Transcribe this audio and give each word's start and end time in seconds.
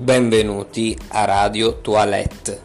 Benvenuti 0.00 0.96
a 1.08 1.24
Radio 1.24 1.80
Toilette. 1.80 2.60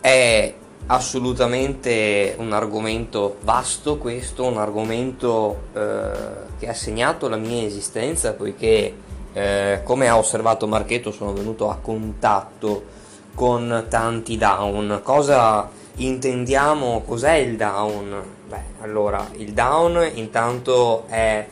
È 0.00 0.54
assolutamente 0.86 2.34
un 2.38 2.54
argomento 2.54 3.36
vasto 3.42 3.98
questo, 3.98 4.46
un 4.46 4.56
argomento 4.56 5.64
eh, 5.74 6.10
che 6.58 6.68
ha 6.68 6.72
segnato 6.72 7.28
la 7.28 7.36
mia 7.36 7.64
esistenza 7.64 8.32
poiché 8.32 8.94
eh, 9.34 9.80
come 9.84 10.08
ha 10.08 10.16
osservato 10.16 10.66
Marchetto 10.66 11.10
sono 11.10 11.34
venuto 11.34 11.68
a 11.68 11.76
contatto 11.76 12.84
con 13.34 13.84
tanti 13.90 14.38
down. 14.38 15.00
Cosa 15.02 15.68
intendiamo? 15.96 17.02
Cos'è 17.02 17.34
il 17.34 17.58
down? 17.58 18.22
Beh, 18.48 18.62
allora, 18.80 19.28
il 19.36 19.52
down 19.52 20.08
intanto 20.14 21.04
è 21.08 21.46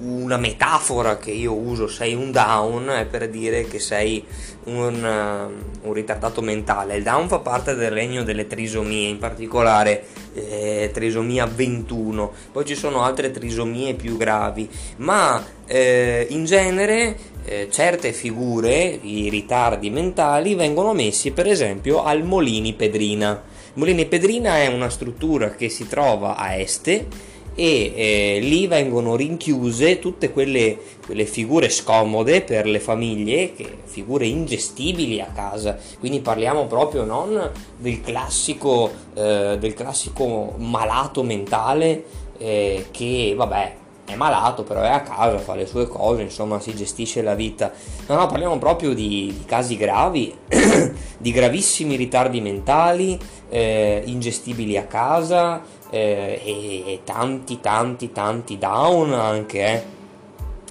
una 0.00 0.36
metafora 0.36 1.16
che 1.16 1.30
io 1.30 1.54
uso, 1.54 1.86
sei 1.86 2.14
un 2.14 2.30
down, 2.30 2.88
è 2.88 3.06
per 3.06 3.28
dire 3.28 3.64
che 3.64 3.78
sei 3.78 4.24
un, 4.64 5.02
uh, 5.02 5.86
un, 5.86 5.92
ritardato 5.92 6.42
mentale. 6.42 6.96
Il 6.96 7.02
down 7.02 7.28
fa 7.28 7.38
parte 7.38 7.74
del 7.74 7.90
regno 7.90 8.22
delle 8.22 8.46
trisomie, 8.46 9.08
in 9.08 9.18
particolare 9.18 10.04
eh, 10.34 10.90
trisomia 10.92 11.46
21, 11.46 12.32
poi 12.52 12.64
ci 12.64 12.74
sono 12.74 13.02
altre 13.02 13.30
trisomie 13.30 13.94
più 13.94 14.16
gravi, 14.16 14.68
ma 14.96 15.44
eh, 15.66 16.26
in 16.30 16.44
genere 16.44 17.16
eh, 17.44 17.68
certe 17.70 18.12
figure, 18.12 18.98
i 19.02 19.28
ritardi 19.30 19.90
mentali, 19.90 20.54
vengono 20.54 20.92
messi 20.92 21.30
per 21.30 21.46
esempio 21.46 22.02
al 22.04 22.22
Molini 22.22 22.74
Pedrina. 22.74 23.42
Molini 23.74 24.04
Pedrina 24.06 24.58
è 24.58 24.66
una 24.66 24.90
struttura 24.90 25.50
che 25.50 25.68
si 25.68 25.86
trova 25.86 26.36
a 26.36 26.54
Este 26.54 27.06
e 27.54 27.92
eh, 27.94 28.38
lì 28.40 28.66
vengono 28.66 29.16
rinchiuse 29.16 29.98
tutte 29.98 30.30
quelle, 30.30 30.78
quelle, 31.04 31.24
figure 31.24 31.68
scomode 31.68 32.42
per 32.42 32.66
le 32.66 32.80
famiglie, 32.80 33.54
che, 33.54 33.78
figure 33.84 34.26
ingestibili 34.26 35.20
a 35.20 35.30
casa, 35.34 35.78
quindi 35.98 36.20
parliamo 36.20 36.66
proprio 36.66 37.04
non 37.04 37.50
del 37.76 38.00
classico, 38.00 38.90
eh, 39.14 39.56
del 39.58 39.74
classico 39.74 40.54
malato 40.58 41.22
mentale 41.22 42.04
eh, 42.38 42.86
che 42.90 43.34
vabbè 43.36 43.76
è 44.12 44.16
malato 44.16 44.62
però 44.62 44.82
è 44.82 44.88
a 44.88 45.02
casa, 45.02 45.38
fa 45.38 45.54
le 45.54 45.66
sue 45.66 45.86
cose, 45.86 46.22
insomma 46.22 46.60
si 46.60 46.74
gestisce 46.74 47.22
la 47.22 47.34
vita. 47.34 47.72
No, 48.06 48.16
no, 48.16 48.26
parliamo 48.26 48.58
proprio 48.58 48.94
di, 48.94 49.34
di 49.36 49.44
casi 49.44 49.76
gravi, 49.76 50.34
di 51.18 51.30
gravissimi 51.32 51.96
ritardi 51.96 52.40
mentali, 52.40 53.18
eh, 53.48 54.02
ingestibili 54.04 54.76
a 54.76 54.84
casa, 54.84 55.62
eh, 55.90 56.40
e, 56.44 56.92
e, 56.92 57.00
tanti 57.04 57.60
tanti 57.60 58.12
tanti 58.12 58.58
down 58.58 59.12
anche 59.12 59.58
eh. 59.64 59.98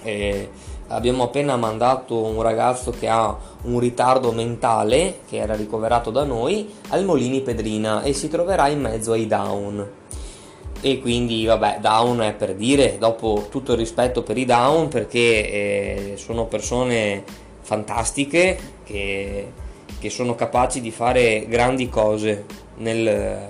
Eh, 0.02 0.50
abbiamo 0.88 1.24
appena 1.24 1.58
mandato 1.58 2.24
un 2.24 2.42
ragazzo 2.42 2.92
che 2.92 3.10
ha 3.10 3.36
un 3.64 3.80
ritardo 3.80 4.32
mentale 4.32 5.20
che 5.28 5.38
era 5.38 5.56
ricoverato 5.56 6.10
da 6.10 6.24
noi 6.24 6.74
al 6.90 7.04
Molini 7.04 7.42
Pedrina 7.42 8.02
e 8.02 8.14
si 8.14 8.30
troverà 8.30 8.70
in 8.70 8.80
mezzo 8.80 9.12
ai 9.12 9.28
down 9.28 9.98
e 10.82 11.00
quindi 11.00 11.46
vabbè 11.46 11.80
down 11.82 12.20
è 12.20 12.34
per 12.34 12.56
dire 12.56 12.98
dopo 12.98 13.48
tutto 13.50 13.74
il 13.74 13.78
rispetto 13.78 14.24
per 14.24 14.38
i 14.38 14.46
down 14.46 14.88
perché 14.88 15.20
eh, 15.20 16.14
sono 16.16 16.46
persone 16.46 17.24
fantastiche 17.62 18.58
che, 18.84 19.52
che 20.00 20.10
sono 20.10 20.36
capaci 20.36 20.80
di 20.80 20.92
fare 20.92 21.46
grandi 21.48 21.90
cose 21.90 22.46
nel, 22.78 23.50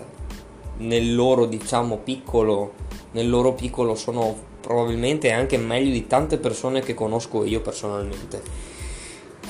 nel 0.77 1.15
loro 1.15 1.45
diciamo 1.45 1.97
piccolo 1.97 2.73
nel 3.11 3.29
loro 3.29 3.53
piccolo 3.53 3.95
sono 3.95 4.47
probabilmente 4.59 5.31
anche 5.31 5.57
meglio 5.57 5.91
di 5.91 6.07
tante 6.07 6.37
persone 6.37 6.81
che 6.81 6.93
conosco 6.93 7.45
io 7.45 7.61
personalmente 7.61 8.41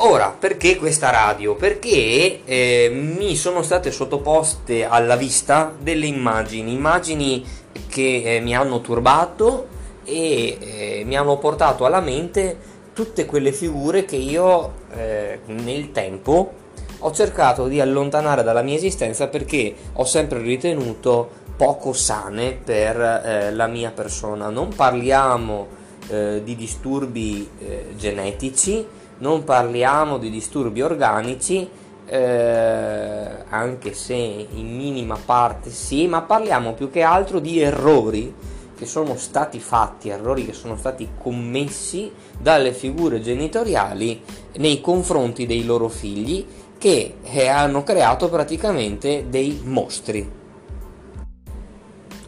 ora 0.01 0.35
perché 0.37 0.77
questa 0.77 1.09
radio 1.09 1.55
perché 1.55 2.41
eh, 2.45 2.89
mi 2.91 3.35
sono 3.35 3.61
state 3.63 3.91
sottoposte 3.91 4.85
alla 4.85 5.15
vista 5.15 5.73
delle 5.77 6.05
immagini 6.05 6.73
immagini 6.73 7.43
che 7.87 8.35
eh, 8.35 8.39
mi 8.39 8.55
hanno 8.55 8.79
turbato 8.81 9.67
e 10.05 10.57
eh, 10.59 11.03
mi 11.05 11.17
hanno 11.17 11.37
portato 11.37 11.85
alla 11.85 11.99
mente 11.99 12.57
tutte 12.93 13.25
quelle 13.25 13.51
figure 13.51 14.05
che 14.05 14.15
io 14.15 14.73
eh, 14.95 15.39
nel 15.47 15.91
tempo 15.91 16.53
ho 16.99 17.11
cercato 17.11 17.67
di 17.67 17.79
allontanare 17.81 18.43
dalla 18.43 18.61
mia 18.61 18.75
esistenza 18.75 19.27
perché 19.27 19.73
ho 19.93 20.05
sempre 20.05 20.39
ritenuto 20.39 21.29
poco 21.55 21.91
sane 21.93 22.57
per 22.61 22.99
eh, 22.99 23.53
la 23.53 23.67
mia 23.67 23.91
persona. 23.91 24.49
Non 24.49 24.73
parliamo 24.75 25.67
eh, 26.09 26.41
di 26.43 26.55
disturbi 26.57 27.49
genetici, 27.95 28.85
non 29.19 29.43
parliamo 29.43 30.17
di 30.17 30.29
disturbi 30.29 30.81
organici, 30.81 31.69
eh, 32.05 33.27
anche 33.49 33.93
se 33.93 34.15
in 34.15 34.75
minima 34.75 35.17
parte 35.23 35.69
sì, 35.69 36.07
ma 36.07 36.21
parliamo 36.21 36.73
più 36.73 36.89
che 36.89 37.01
altro 37.01 37.39
di 37.39 37.61
errori 37.61 38.33
che 38.75 38.85
sono 38.85 39.15
stati 39.17 39.59
fatti, 39.59 40.09
errori 40.09 40.45
che 40.45 40.53
sono 40.53 40.77
stati 40.77 41.09
commessi 41.17 42.11
dalle 42.39 42.73
figure 42.73 43.21
genitoriali 43.21 44.23
nei 44.57 44.79
confronti 44.79 45.45
dei 45.45 45.65
loro 45.65 45.89
figli 45.89 46.45
che 46.77 47.15
eh, 47.21 47.47
hanno 47.47 47.83
creato 47.83 48.29
praticamente 48.29 49.25
dei 49.27 49.61
mostri. 49.65 50.37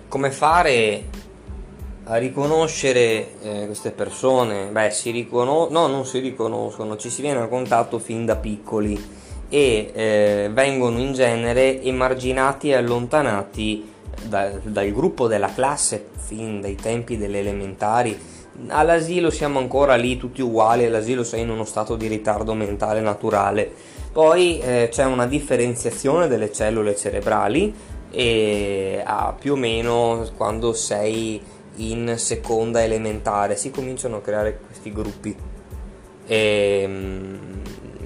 Come 0.09 0.29
fare 0.29 1.06
a 2.06 2.18
riconoscere 2.18 3.40
eh, 3.42 3.66
queste 3.66 3.92
persone? 3.92 4.68
Beh, 4.68 4.92
si 4.92 5.12
riconoscono, 5.12 5.80
no, 5.80 5.88
non 5.88 6.06
si 6.06 6.20
riconoscono, 6.20 6.98
ci 6.98 7.10
si 7.10 7.22
viene 7.22 7.40
a 7.40 7.48
contatto 7.48 8.00
fin 8.00 8.26
da 8.26 8.36
piccoli 8.36 9.20
e 9.50 9.92
eh, 9.94 10.50
vengono 10.52 11.00
in 11.00 11.14
genere 11.14 11.82
emarginati 11.82 12.70
e 12.70 12.76
allontanati 12.76 13.92
da, 14.24 14.52
dal 14.64 14.92
gruppo 14.92 15.28
della 15.28 15.52
classe 15.54 16.10
fin 16.18 16.62
dai 16.62 16.76
tempi 16.76 17.18
delle 17.18 17.40
elementari. 17.40 18.18
All'asilo 18.68 19.30
siamo 19.30 19.60
ancora 19.60 19.96
lì 19.96 20.18
tutti 20.18 20.42
uguali, 20.42 20.86
all'asilo 20.86 21.24
sei 21.24 21.42
in 21.42 21.50
uno 21.50 21.64
stato 21.64 21.96
di 21.96 22.08
ritardo 22.08 22.54
mentale 22.54 23.00
naturale 23.00 24.00
poi 24.12 24.60
eh, 24.60 24.90
c'è 24.92 25.06
una 25.06 25.26
differenziazione 25.26 26.28
delle 26.28 26.52
cellule 26.52 26.96
cerebrali 26.96 27.74
e 28.12 29.02
ah, 29.06 29.34
più 29.38 29.54
o 29.54 29.56
meno 29.56 30.28
quando 30.36 30.74
sei 30.74 31.42
in 31.78 32.16
seconda 32.18 32.84
elementare 32.84 33.56
si 33.56 33.72
cominciano 33.72 34.18
a 34.18 34.22
creare 34.22 34.59
questi 34.66 34.92
gruppi. 34.92 35.36
E, 36.26 36.84
um, 36.86 37.62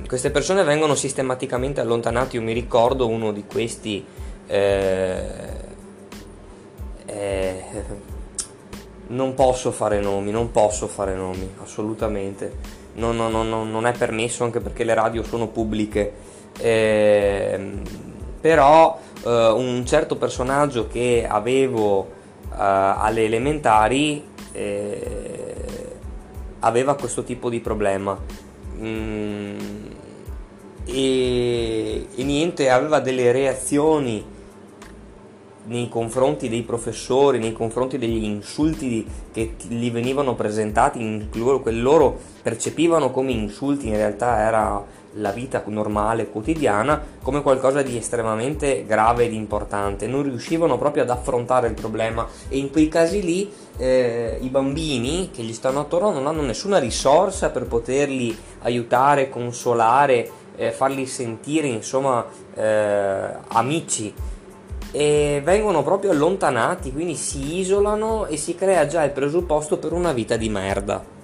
queste 0.07 0.31
persone 0.31 0.63
vengono 0.63 0.95
sistematicamente 0.95 1.81
allontanate. 1.81 2.35
Io 2.37 2.41
mi 2.41 2.53
ricordo 2.53 3.07
uno 3.07 3.31
di 3.31 3.45
questi. 3.45 4.05
Eh, 4.47 5.23
eh, 7.05 7.63
non 9.07 9.33
posso 9.33 9.71
fare 9.71 9.99
nomi, 9.99 10.31
non 10.31 10.51
posso 10.51 10.87
fare 10.87 11.13
nomi, 11.13 11.47
assolutamente 11.61 12.83
non, 12.95 13.15
non, 13.15 13.31
non, 13.31 13.69
non, 13.69 13.85
è 13.85 13.91
permesso 13.91 14.43
anche 14.43 14.59
perché 14.59 14.83
le 14.83 14.93
radio 14.93 15.23
sono 15.23 15.47
pubbliche. 15.47 16.13
Eh, 16.59 17.71
però 18.39 18.99
un 19.25 19.83
certo 19.87 20.17
personaggio 20.17 20.87
che 20.87 21.25
avevo 21.27 22.07
alle 22.57 23.25
elementari 23.25 24.23
eh, 24.51 25.55
aveva 26.59 26.95
questo 26.95 27.23
tipo 27.23 27.49
di 27.49 27.59
problema. 27.59 28.17
Mm, 28.77 29.57
e, 30.85 32.07
e 32.15 32.23
niente, 32.23 32.69
aveva 32.69 32.99
delle 32.99 33.31
reazioni 33.31 34.33
nei 35.67 35.89
confronti 35.89 36.47
dei 36.47 36.61
professori, 36.61 37.39
nei 37.39 37.53
confronti 37.53 37.97
degli 37.97 38.23
insulti 38.23 39.05
che 39.31 39.55
gli 39.67 39.91
venivano 39.91 40.35
presentati, 40.35 41.01
in 41.01 41.29
che 41.31 41.71
loro 41.71 42.19
percepivano 42.41 43.11
come 43.11 43.31
insulti, 43.31 43.87
in 43.87 43.95
realtà 43.95 44.39
era 44.39 44.85
la 45.15 45.31
vita 45.31 45.63
normale, 45.67 46.29
quotidiana, 46.29 47.01
come 47.21 47.41
qualcosa 47.41 47.81
di 47.81 47.97
estremamente 47.97 48.85
grave 48.85 49.25
ed 49.25 49.33
importante. 49.33 50.07
Non 50.07 50.23
riuscivano 50.23 50.77
proprio 50.77 51.03
ad 51.03 51.09
affrontare 51.09 51.67
il 51.67 51.73
problema 51.73 52.27
e 52.49 52.57
in 52.57 52.71
quei 52.71 52.87
casi 52.87 53.21
lì 53.21 53.51
eh, 53.77 54.37
i 54.41 54.49
bambini 54.49 55.29
che 55.31 55.43
gli 55.43 55.53
stanno 55.53 55.81
attorno 55.81 56.11
non 56.11 56.27
hanno 56.27 56.41
nessuna 56.41 56.79
risorsa 56.79 57.49
per 57.49 57.65
poterli 57.67 58.35
aiutare, 58.63 59.29
consolare, 59.29 60.29
eh, 60.55 60.71
farli 60.71 61.05
sentire 61.05 61.67
insomma 61.67 62.25
eh, 62.53 63.27
amici 63.47 64.13
e 64.91 65.41
vengono 65.43 65.83
proprio 65.83 66.11
allontanati, 66.11 66.93
quindi 66.93 67.15
si 67.15 67.59
isolano 67.59 68.27
e 68.27 68.37
si 68.37 68.55
crea 68.55 68.87
già 68.87 69.03
il 69.03 69.11
presupposto 69.11 69.77
per 69.77 69.91
una 69.91 70.13
vita 70.13 70.37
di 70.37 70.47
merda. 70.47 71.14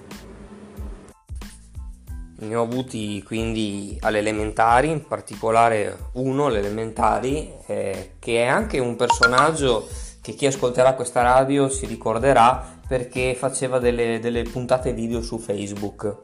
Ne 2.42 2.56
ho 2.56 2.62
avuti 2.62 3.22
quindi 3.22 3.96
alle 4.00 4.18
elementari, 4.18 4.90
in 4.90 5.06
particolare 5.06 6.10
uno 6.14 6.46
alle 6.46 6.58
elementari, 6.58 7.52
eh, 7.66 8.14
che 8.18 8.42
è 8.42 8.46
anche 8.46 8.80
un 8.80 8.96
personaggio 8.96 9.86
che 10.20 10.32
chi 10.32 10.46
ascolterà 10.46 10.94
questa 10.94 11.22
radio 11.22 11.68
si 11.68 11.86
ricorderà 11.86 12.80
perché 12.86 13.36
faceva 13.36 13.78
delle, 13.78 14.18
delle 14.18 14.42
puntate 14.42 14.92
video 14.92 15.22
su 15.22 15.38
Facebook 15.38 16.16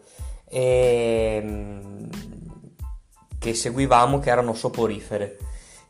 e, 0.48 1.40
ehm, 1.40 2.08
che 3.38 3.54
seguivamo 3.54 4.18
che 4.18 4.30
erano 4.30 4.54
soporifere. 4.54 5.38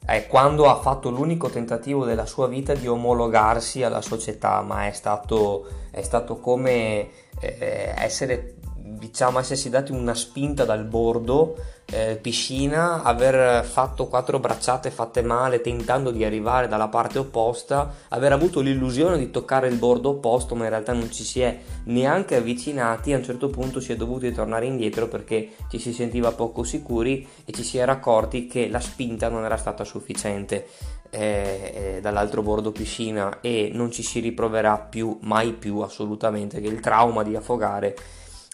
Eh, 0.06 0.26
quando 0.26 0.68
ha 0.68 0.76
fatto 0.76 1.08
l'unico 1.08 1.48
tentativo 1.48 2.04
della 2.04 2.26
sua 2.26 2.48
vita 2.48 2.74
di 2.74 2.86
omologarsi 2.86 3.82
alla 3.82 4.02
società, 4.02 4.60
ma 4.60 4.86
è 4.86 4.92
stato, 4.92 5.66
è 5.90 6.02
stato 6.02 6.38
come 6.38 7.08
eh, 7.40 7.94
essere 7.96 8.57
diciamo 8.98 9.38
essersi 9.38 9.70
dati 9.70 9.92
una 9.92 10.14
spinta 10.14 10.64
dal 10.64 10.84
bordo 10.84 11.56
eh, 11.90 12.18
piscina, 12.20 13.02
aver 13.02 13.64
fatto 13.64 14.08
quattro 14.08 14.38
bracciate 14.38 14.90
fatte 14.90 15.22
male 15.22 15.62
tentando 15.62 16.10
di 16.10 16.22
arrivare 16.24 16.68
dalla 16.68 16.88
parte 16.88 17.18
opposta, 17.18 17.94
aver 18.08 18.32
avuto 18.32 18.60
l'illusione 18.60 19.16
di 19.16 19.30
toccare 19.30 19.68
il 19.68 19.76
bordo 19.76 20.10
opposto 20.10 20.54
ma 20.54 20.64
in 20.64 20.70
realtà 20.70 20.92
non 20.92 21.10
ci 21.10 21.24
si 21.24 21.40
è 21.40 21.58
neanche 21.84 22.36
avvicinati, 22.36 23.14
a 23.14 23.16
un 23.16 23.24
certo 23.24 23.48
punto 23.48 23.80
si 23.80 23.92
è 23.92 23.96
dovuti 23.96 24.32
tornare 24.32 24.66
indietro 24.66 25.08
perché 25.08 25.52
ci 25.70 25.78
si 25.78 25.92
sentiva 25.94 26.32
poco 26.32 26.62
sicuri 26.62 27.26
e 27.44 27.52
ci 27.52 27.62
si 27.62 27.78
era 27.78 27.92
accorti 27.92 28.46
che 28.46 28.68
la 28.68 28.80
spinta 28.80 29.28
non 29.28 29.44
era 29.44 29.56
stata 29.56 29.84
sufficiente 29.84 30.66
eh, 31.10 31.72
eh, 31.96 32.00
dall'altro 32.02 32.42
bordo 32.42 32.70
piscina 32.70 33.40
e 33.40 33.70
non 33.72 33.90
ci 33.90 34.02
si 34.02 34.20
riproverà 34.20 34.76
più, 34.76 35.16
mai 35.22 35.54
più 35.54 35.78
assolutamente, 35.78 36.60
che 36.60 36.68
il 36.68 36.80
trauma 36.80 37.22
di 37.22 37.34
affogare 37.34 37.96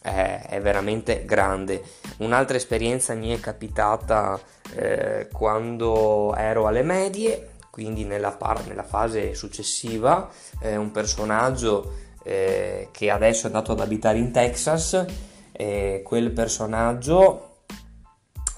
è, 0.05 0.47
è 0.51 0.61
veramente 0.61 1.25
grande. 1.25 1.83
Un'altra 2.19 2.59
esperienza 2.59 3.15
mi 3.15 3.35
è 3.35 3.41
capitata 3.41 4.39
eh, 4.75 5.29
quando 5.33 6.35
ero 6.37 6.67
alle 6.67 6.83
medie, 6.83 7.53
quindi 7.71 8.05
nella, 8.05 8.33
par- 8.33 8.67
nella 8.67 8.83
fase 8.83 9.35
successiva, 9.35 10.29
eh, 10.61 10.77
un 10.77 10.91
personaggio 10.91 11.95
eh, 12.23 12.89
che 12.93 13.11
adesso 13.11 13.45
è 13.45 13.47
andato 13.47 13.73
ad 13.73 13.81
abitare 13.81 14.19
in 14.19 14.31
Texas, 14.31 15.07
quel 16.03 16.33
personaggio 16.33 17.59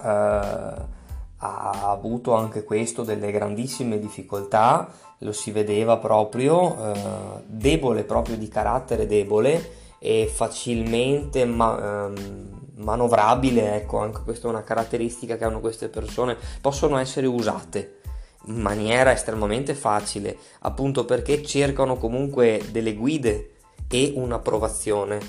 eh, 0.03 0.05
ha 0.07 1.91
avuto 1.91 2.33
anche 2.33 2.63
questo 2.63 3.03
delle 3.03 3.31
grandissime 3.31 3.99
difficoltà, 3.99 4.89
lo 5.19 5.31
si 5.31 5.51
vedeva 5.51 5.97
proprio, 5.97 6.93
eh, 6.93 7.43
debole 7.45 8.03
proprio 8.03 8.35
di 8.35 8.47
carattere 8.47 9.05
debole 9.05 9.85
e 9.99 10.31
facilmente 10.31 11.45
ma, 11.45 12.05
um, 12.05 12.59
manovrabile, 12.75 13.75
ecco, 13.75 13.99
anche 13.99 14.21
questa 14.23 14.47
è 14.47 14.49
una 14.49 14.63
caratteristica 14.63 15.37
che 15.37 15.43
hanno 15.43 15.59
queste 15.59 15.89
persone, 15.89 16.37
possono 16.61 16.97
essere 16.97 17.27
usate 17.27 17.99
in 18.45 18.61
maniera 18.61 19.11
estremamente 19.11 19.73
facile, 19.73 20.37
appunto 20.59 21.05
perché 21.05 21.43
cercano 21.43 21.97
comunque 21.97 22.63
delle 22.71 22.93
guide 22.93 23.51
e 23.89 24.13
un'approvazione. 24.15 25.19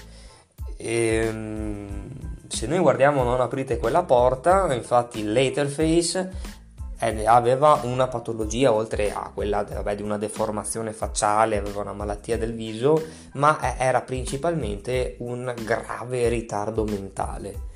E, 0.76 1.28
um, 1.28 2.10
se 2.48 2.66
noi 2.66 2.78
guardiamo 2.78 3.22
non 3.22 3.40
aprite 3.40 3.76
quella 3.78 4.04
porta, 4.04 4.72
infatti 4.72 5.22
Letterface 5.22 6.56
aveva 6.98 7.80
una 7.84 8.08
patologia 8.08 8.72
oltre 8.72 9.12
a 9.12 9.30
quella 9.32 9.62
vabbè, 9.62 9.94
di 9.94 10.02
una 10.02 10.18
deformazione 10.18 10.92
facciale, 10.92 11.58
aveva 11.58 11.82
una 11.82 11.92
malattia 11.92 12.36
del 12.36 12.54
viso, 12.54 13.00
ma 13.34 13.76
era 13.78 14.00
principalmente 14.00 15.16
un 15.20 15.54
grave 15.64 16.28
ritardo 16.28 16.84
mentale. 16.84 17.66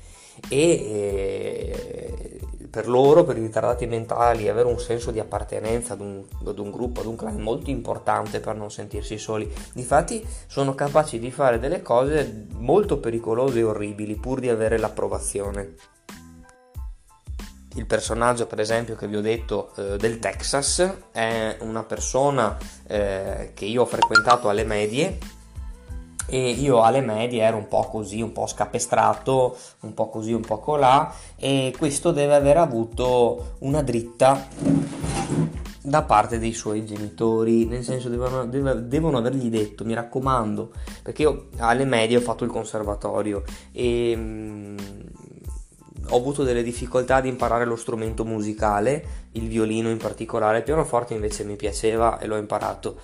E 0.49 0.59
eh, 0.59 2.39
per 2.69 2.87
loro, 2.87 3.23
per 3.23 3.37
i 3.37 3.41
ritardati 3.41 3.85
mentali, 3.85 4.49
avere 4.49 4.67
un 4.67 4.79
senso 4.79 5.11
di 5.11 5.19
appartenenza 5.19 5.93
ad 5.93 6.01
un, 6.01 6.23
ad 6.43 6.57
un 6.57 6.71
gruppo, 6.71 7.01
ad 7.01 7.05
un 7.05 7.15
clan 7.15 7.39
molto 7.39 7.69
importante 7.69 8.39
per 8.39 8.55
non 8.55 8.71
sentirsi 8.71 9.19
soli. 9.19 9.47
Difatti 9.73 10.25
sono 10.47 10.73
capaci 10.73 11.19
di 11.19 11.29
fare 11.29 11.59
delle 11.59 11.83
cose 11.83 12.47
molto 12.57 12.97
pericolose 12.97 13.59
e 13.59 13.63
orribili 13.63 14.15
pur 14.15 14.39
di 14.39 14.49
avere 14.49 14.79
l'approvazione 14.79 15.75
il 17.75 17.85
personaggio 17.85 18.45
per 18.45 18.59
esempio 18.59 18.95
che 18.95 19.07
vi 19.07 19.15
ho 19.15 19.21
detto 19.21 19.71
eh, 19.75 19.97
del 19.97 20.19
Texas 20.19 20.97
è 21.11 21.57
una 21.61 21.83
persona 21.83 22.57
eh, 22.87 23.51
che 23.53 23.65
io 23.65 23.81
ho 23.81 23.85
frequentato 23.85 24.49
alle 24.49 24.63
medie 24.63 25.17
e 26.25 26.51
io 26.51 26.81
alle 26.81 27.01
medie 27.01 27.41
ero 27.41 27.57
un 27.57 27.67
po' 27.67 27.87
così, 27.89 28.21
un 28.21 28.31
po' 28.31 28.47
scapestrato, 28.47 29.57
un 29.81 29.93
po' 29.93 30.09
così, 30.09 30.31
un 30.33 30.41
po' 30.41 30.59
colà 30.59 31.13
e 31.35 31.73
questo 31.77 32.11
deve 32.11 32.35
aver 32.35 32.57
avuto 32.57 33.55
una 33.59 33.81
dritta 33.81 34.47
da 35.85 36.03
parte 36.03 36.39
dei 36.39 36.53
suoi 36.53 36.85
genitori, 36.85 37.65
nel 37.65 37.83
senso 37.83 38.07
devono, 38.07 38.45
devono 38.45 39.17
avergli 39.17 39.49
detto, 39.49 39.83
mi 39.83 39.93
raccomando, 39.93 40.71
perché 41.01 41.23
io 41.23 41.49
alle 41.57 41.83
medie 41.83 42.17
ho 42.17 42.21
fatto 42.21 42.45
il 42.45 42.49
conservatorio 42.49 43.43
e 43.73 44.13
mm, 44.15 44.77
ho 46.13 46.17
avuto 46.17 46.43
delle 46.43 46.61
difficoltà 46.61 47.15
ad 47.15 47.25
imparare 47.25 47.65
lo 47.65 47.75
strumento 47.75 48.23
musicale, 48.23 49.03
il 49.31 49.47
violino 49.47 49.89
in 49.89 49.97
particolare, 49.97 50.59
il 50.59 50.63
pianoforte 50.63 51.15
invece 51.15 51.43
mi 51.43 51.55
piaceva 51.55 52.19
e 52.19 52.27
l'ho 52.27 52.37
imparato, 52.37 52.97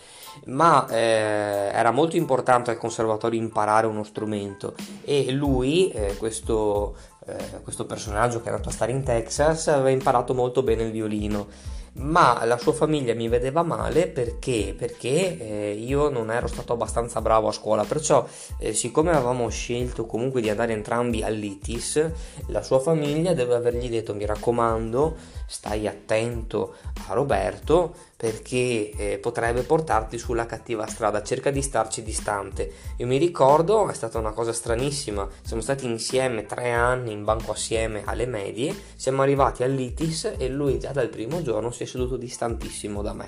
ma 0.45 0.87
eh, 0.87 1.71
era 1.73 1.89
molto 1.89 2.17
importante 2.17 2.69
al 2.69 2.77
conservatorio 2.77 3.39
imparare 3.39 3.87
uno 3.87 4.03
strumento 4.03 4.75
e 5.03 5.31
lui, 5.31 5.89
eh, 5.89 6.15
questo, 6.17 6.95
eh, 7.25 7.61
questo 7.63 7.87
personaggio 7.87 8.41
che 8.41 8.49
è 8.49 8.51
andato 8.51 8.69
a 8.69 8.73
stare 8.73 8.91
in 8.91 9.03
Texas, 9.03 9.67
aveva 9.69 9.89
imparato 9.89 10.35
molto 10.35 10.61
bene 10.61 10.83
il 10.83 10.91
violino 10.91 11.47
ma 11.93 12.43
la 12.45 12.57
sua 12.57 12.73
famiglia 12.73 13.13
mi 13.13 13.27
vedeva 13.27 13.63
male 13.63 14.07
perché, 14.07 14.73
perché 14.77 15.37
eh, 15.37 15.71
io 15.73 16.09
non 16.09 16.31
ero 16.31 16.47
stato 16.47 16.73
abbastanza 16.73 17.21
bravo 17.21 17.47
a 17.47 17.51
scuola, 17.51 17.83
perciò 17.83 18.25
eh, 18.59 18.73
siccome 18.73 19.11
avevamo 19.11 19.49
scelto 19.49 20.05
comunque 20.05 20.41
di 20.41 20.49
andare 20.49 20.73
entrambi 20.73 21.23
all'ITIS, 21.23 22.11
la 22.47 22.61
sua 22.61 22.79
famiglia 22.79 23.33
deve 23.33 23.55
avergli 23.55 23.89
detto 23.89 24.13
mi 24.13 24.25
raccomando 24.25 25.15
stai 25.45 25.87
attento 25.87 26.75
a 27.07 27.13
Roberto 27.13 28.07
perché 28.19 28.91
eh, 28.97 29.17
potrebbe 29.17 29.61
portarti 29.61 30.17
sulla 30.17 30.45
cattiva 30.45 30.85
strada, 30.87 31.23
cerca 31.23 31.51
di 31.51 31.61
starci 31.61 32.03
distante. 32.03 32.69
Io 32.97 33.07
mi 33.07 33.15
ricordo, 33.15 33.87
è 33.87 33.93
stata 33.93 34.17
una 34.17 34.33
cosa 34.33 34.51
stranissima, 34.51 35.25
siamo 35.41 35.61
stati 35.61 35.85
insieme 35.85 36.45
tre 36.45 36.71
anni 36.71 37.13
in 37.13 37.23
banco 37.23 37.53
assieme 37.53 38.01
alle 38.03 38.25
medie, 38.25 38.75
siamo 38.97 39.21
arrivati 39.21 39.63
all'ITIS 39.63 40.33
e 40.37 40.49
lui 40.49 40.79
già 40.79 40.91
dal 40.91 41.07
primo 41.07 41.41
giorno 41.41 41.71
si 41.71 41.83
è 41.83 41.85
seduto 41.85 42.17
distantissimo 42.17 43.01
da 43.01 43.13
me 43.13 43.27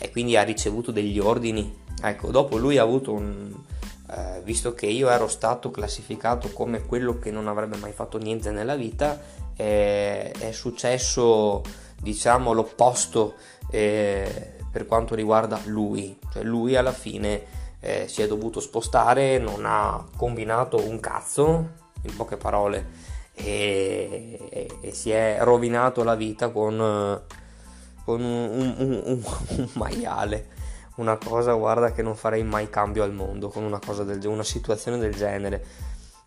e 0.00 0.10
quindi 0.10 0.36
ha 0.36 0.42
ricevuto 0.42 0.90
degli 0.90 1.20
ordini. 1.20 1.72
Ecco, 2.02 2.32
dopo 2.32 2.56
lui 2.56 2.76
ha 2.76 2.82
avuto 2.82 3.12
un... 3.12 3.52
Eh, 4.10 4.40
visto 4.42 4.72
che 4.72 4.86
io 4.86 5.10
ero 5.10 5.28
stato 5.28 5.70
classificato 5.70 6.48
come 6.52 6.86
quello 6.86 7.18
che 7.18 7.30
non 7.30 7.46
avrebbe 7.46 7.76
mai 7.76 7.92
fatto 7.92 8.16
niente 8.16 8.50
nella 8.50 8.74
vita, 8.74 9.20
eh, 9.54 10.30
è 10.30 10.50
successo 10.52 11.62
diciamo 12.00 12.52
l'opposto 12.52 13.34
eh, 13.70 14.54
per 14.70 14.86
quanto 14.86 15.14
riguarda 15.14 15.60
lui, 15.66 16.18
cioè 16.32 16.42
lui 16.42 16.74
alla 16.76 16.92
fine 16.92 17.42
eh, 17.80 18.08
si 18.08 18.22
è 18.22 18.26
dovuto 18.26 18.60
spostare, 18.60 19.38
non 19.38 19.64
ha 19.64 20.04
combinato 20.16 20.80
un 20.82 21.00
cazzo, 21.00 21.68
in 22.02 22.16
poche 22.16 22.36
parole, 22.36 22.86
e, 23.34 24.38
e, 24.50 24.68
e 24.80 24.92
si 24.92 25.10
è 25.10 25.38
rovinato 25.40 26.02
la 26.02 26.14
vita 26.14 26.48
con, 26.48 27.20
con 28.04 28.20
un, 28.22 28.74
un, 28.78 29.02
un, 29.04 29.22
un, 29.48 29.68
maiale. 29.74 30.56
Una 30.98 31.16
cosa, 31.16 31.52
guarda, 31.52 31.92
che 31.92 32.02
non 32.02 32.16
farei 32.16 32.42
mai 32.42 32.68
cambio 32.70 33.02
al 33.02 33.12
mondo 33.12 33.48
con 33.48 33.62
una 33.62 33.78
cosa 33.78 34.02
del 34.02 34.24
una 34.26 34.42
situazione 34.42 34.98
del 34.98 35.14
genere. 35.14 35.64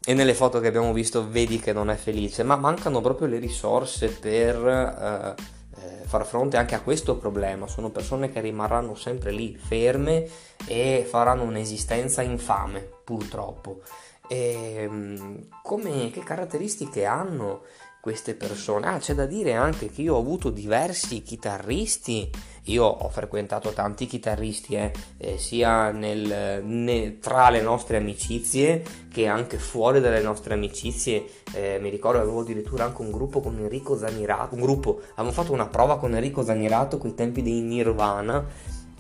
E 0.04 0.14
nelle 0.14 0.34
foto 0.34 0.60
che 0.60 0.68
abbiamo 0.68 0.94
visto 0.94 1.30
vedi 1.30 1.60
che 1.60 1.74
non 1.74 1.90
è 1.90 1.96
felice, 1.96 2.44
ma 2.44 2.56
mancano 2.56 3.02
proprio 3.02 3.28
le 3.28 3.38
risorse 3.38 4.08
per 4.08 4.56
eh, 4.56 5.36
eh, 5.76 6.06
far 6.06 6.26
fronte 6.26 6.58
anche 6.58 6.76
a 6.76 6.82
questo 6.82 7.18
problema. 7.18 7.68
Sono 7.68 7.90
persone 7.90 8.32
che 8.32 8.40
rimarranno 8.40 8.96
sempre 8.96 9.32
lì 9.32 9.58
ferme 9.58 10.26
e 10.66 11.06
faranno 11.08 11.44
un'esistenza 11.44 12.22
infame, 12.22 12.80
purtroppo. 13.04 13.82
E, 14.28 14.74
ehm, 14.84 15.48
come, 15.62 16.10
che 16.12 16.24
caratteristiche 16.24 17.06
hanno 17.06 17.64
queste 18.02 18.36
persone? 18.36 18.88
Ah, 18.88 18.98
c'è 18.98 19.14
da 19.14 19.26
dire 19.26 19.54
anche 19.54 19.90
che 19.90 20.02
io 20.02 20.16
ho 20.16 20.20
avuto 20.20 20.50
diversi 20.50 21.22
chitarristi 21.22 22.30
io 22.66 22.86
ho 22.86 23.10
frequentato 23.10 23.72
tanti 23.72 24.06
chitarristi, 24.06 24.76
eh, 24.76 24.92
eh, 25.18 25.38
sia 25.40 25.90
nel, 25.90 26.64
ne, 26.64 27.18
tra 27.18 27.50
le 27.50 27.62
nostre 27.62 27.98
amicizie 27.98 28.84
che 29.12 29.26
anche 29.26 29.58
fuori 29.58 30.00
dalle 30.00 30.22
nostre 30.22 30.54
amicizie. 30.54 31.26
Eh, 31.54 31.80
mi 31.82 31.90
ricordo 31.90 32.20
avevo 32.20 32.42
addirittura 32.42 32.84
anche 32.86 33.02
un 33.02 33.12
gruppo 33.12 33.42
con 33.42 33.58
Enrico 33.58 33.98
Zanirato, 33.98 34.54
un 34.54 34.62
gruppo, 34.62 35.02
avevamo 35.14 35.32
fatto 35.32 35.52
una 35.52 35.68
prova 35.68 35.98
con 35.98 36.14
Enrico 36.14 36.44
Zanirato 36.44 36.98
coi 37.00 37.16
tempi 37.16 37.42
dei 37.42 37.62
Nirvana 37.62 38.46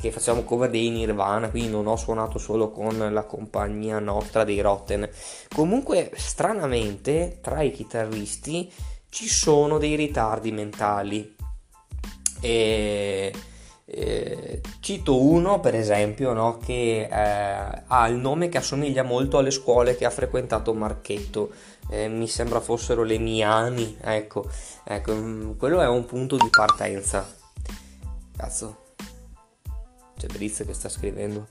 che 0.01 0.11
facciamo 0.11 0.43
cover 0.43 0.69
dei 0.69 0.89
Nirvana, 0.89 1.49
quindi 1.49 1.69
non 1.69 1.87
ho 1.87 1.95
suonato 1.95 2.37
solo 2.39 2.71
con 2.71 3.09
la 3.11 3.23
compagnia 3.23 3.99
nostra 3.99 4.43
dei 4.43 4.59
Rotten. 4.59 5.09
Comunque, 5.55 6.11
stranamente, 6.15 7.37
tra 7.41 7.61
i 7.61 7.71
chitarristi 7.71 8.69
ci 9.09 9.29
sono 9.29 9.77
dei 9.77 9.95
ritardi 9.95 10.51
mentali. 10.51 11.35
E 12.41 13.31
Eh, 13.93 14.61
cito 14.79 15.21
uno, 15.21 15.59
per 15.59 15.75
esempio, 15.75 16.31
no, 16.31 16.57
che 16.63 17.09
eh, 17.11 17.83
ha 17.87 18.07
il 18.07 18.15
nome 18.15 18.47
che 18.47 18.57
assomiglia 18.57 19.03
molto 19.03 19.37
alle 19.37 19.51
scuole 19.51 19.97
che 19.97 20.05
ha 20.05 20.09
frequentato 20.09 20.73
Marchetto. 20.73 21.51
Eh, 21.89 22.07
mi 22.07 22.27
sembra 22.27 22.61
fossero 22.61 23.03
le 23.03 23.17
Miani, 23.17 23.97
ecco, 23.99 24.49
ecco, 24.85 25.13
mm, 25.13 25.57
quello 25.57 25.81
è 25.81 25.87
un 25.87 26.05
punto 26.05 26.37
di 26.37 26.47
partenza. 26.49 27.27
Cazzo, 28.37 28.80
c'è 30.21 30.27
Briz 30.27 30.63
che 30.65 30.73
sta 30.73 30.89
scrivendo. 30.89 31.47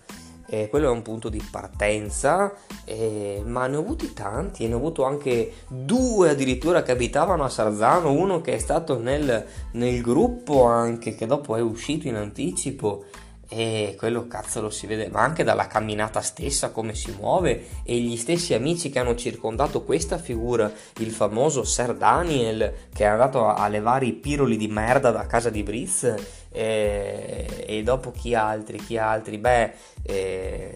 Eh, 0.53 0.69
quello 0.69 0.89
è 0.89 0.91
un 0.91 1.03
punto 1.03 1.29
di 1.29 1.43
partenza, 1.49 2.53
eh, 2.85 3.41
ma 3.45 3.69
ne 3.69 3.77
ho 3.77 3.81
avuti 3.81 4.13
tanti, 4.13 4.67
ne 4.67 4.75
ho 4.75 4.79
avuto 4.79 5.05
anche 5.05 5.53
due 5.69 6.31
addirittura 6.31 6.83
che 6.83 6.91
abitavano 6.91 7.45
a 7.45 7.49
Sarzano, 7.49 8.11
uno 8.11 8.41
che 8.41 8.55
è 8.55 8.59
stato 8.59 8.99
nel, 8.99 9.47
nel 9.73 10.01
gruppo 10.01 10.65
anche, 10.65 11.15
che 11.15 11.27
dopo 11.27 11.55
è 11.55 11.61
uscito 11.61 12.09
in 12.09 12.17
anticipo 12.17 13.05
e 13.53 13.97
quello 13.99 14.29
cazzo 14.29 14.61
lo 14.61 14.71
si 14.71 14.87
vede, 14.87 15.09
ma 15.09 15.23
anche 15.23 15.43
dalla 15.43 15.67
camminata 15.67 16.21
stessa 16.21 16.71
come 16.71 16.95
si 16.95 17.13
muove 17.19 17.83
e 17.83 17.99
gli 17.99 18.17
stessi 18.17 18.55
amici 18.55 18.91
che 18.91 19.01
hanno 19.01 19.17
circondato 19.17 19.83
questa 19.83 20.19
figura, 20.19 20.71
il 20.99 21.11
famoso 21.11 21.65
Sir 21.65 21.97
Daniel 21.97 22.73
che 22.95 23.03
è 23.03 23.09
andato 23.09 23.49
a, 23.49 23.67
levare 23.67 24.07
i 24.07 24.13
piroli 24.13 24.57
di 24.57 24.69
merda 24.69 25.11
da 25.11 25.27
casa 25.27 25.51
di 25.51 25.65
Briz 25.65 26.15
e, 26.49 27.65
e 27.67 27.83
dopo 27.83 28.13
chi 28.13 28.37
altri, 28.37 28.79
chi 28.79 28.97
altri, 28.97 29.39
beh, 29.39 29.73
e, 30.03 30.75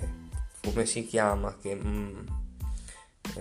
come 0.64 0.84
si 0.84 1.06
chiama? 1.06 1.54
Che, 1.60 1.76
mm, 1.76 2.26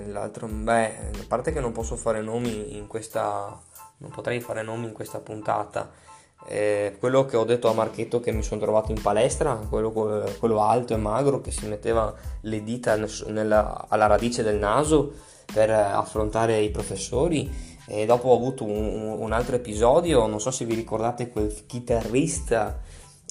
l'altro, 0.10 0.46
beh, 0.46 0.96
a 1.10 1.26
parte 1.28 1.52
che 1.52 1.60
non 1.60 1.72
posso 1.72 1.96
fare 1.96 2.22
nomi 2.22 2.78
in 2.78 2.86
questa, 2.86 3.60
non 3.98 4.12
potrei 4.12 4.40
fare 4.42 4.62
nomi 4.62 4.86
in 4.86 4.94
questa 4.94 5.20
puntata 5.20 6.12
eh, 6.48 6.96
quello 7.00 7.26
che 7.26 7.38
ho 7.38 7.44
detto 7.44 7.70
a 7.70 7.74
Marchetto 7.74 8.20
che 8.20 8.32
mi 8.32 8.44
sono 8.44 8.62
trovato 8.62 8.92
in 8.92 9.02
palestra, 9.02 9.56
quello, 9.70 9.92
quello 9.92 10.62
alto 10.62 10.94
e 10.94 10.98
magro 10.98 11.42
che 11.42 11.52
si 11.52 11.66
metteva 11.68 12.14
le 12.42 12.64
dita 12.64 12.98
nella, 13.28 13.86
alla 13.88 14.08
radice 14.08 14.44
del 14.44 14.58
naso 14.58 15.14
per 15.54 15.70
affrontare 15.70 16.60
i 16.60 16.70
professori. 16.70 17.72
E 17.86 18.06
dopo 18.06 18.30
ho 18.30 18.36
avuto 18.36 18.64
un, 18.64 19.16
un 19.20 19.32
altro 19.34 19.56
episodio, 19.58 20.26
non 20.26 20.40
so 20.40 20.52
se 20.52 20.64
vi 20.64 20.74
ricordate 20.74 21.30
quel 21.30 21.54
chitarrista 21.66 22.80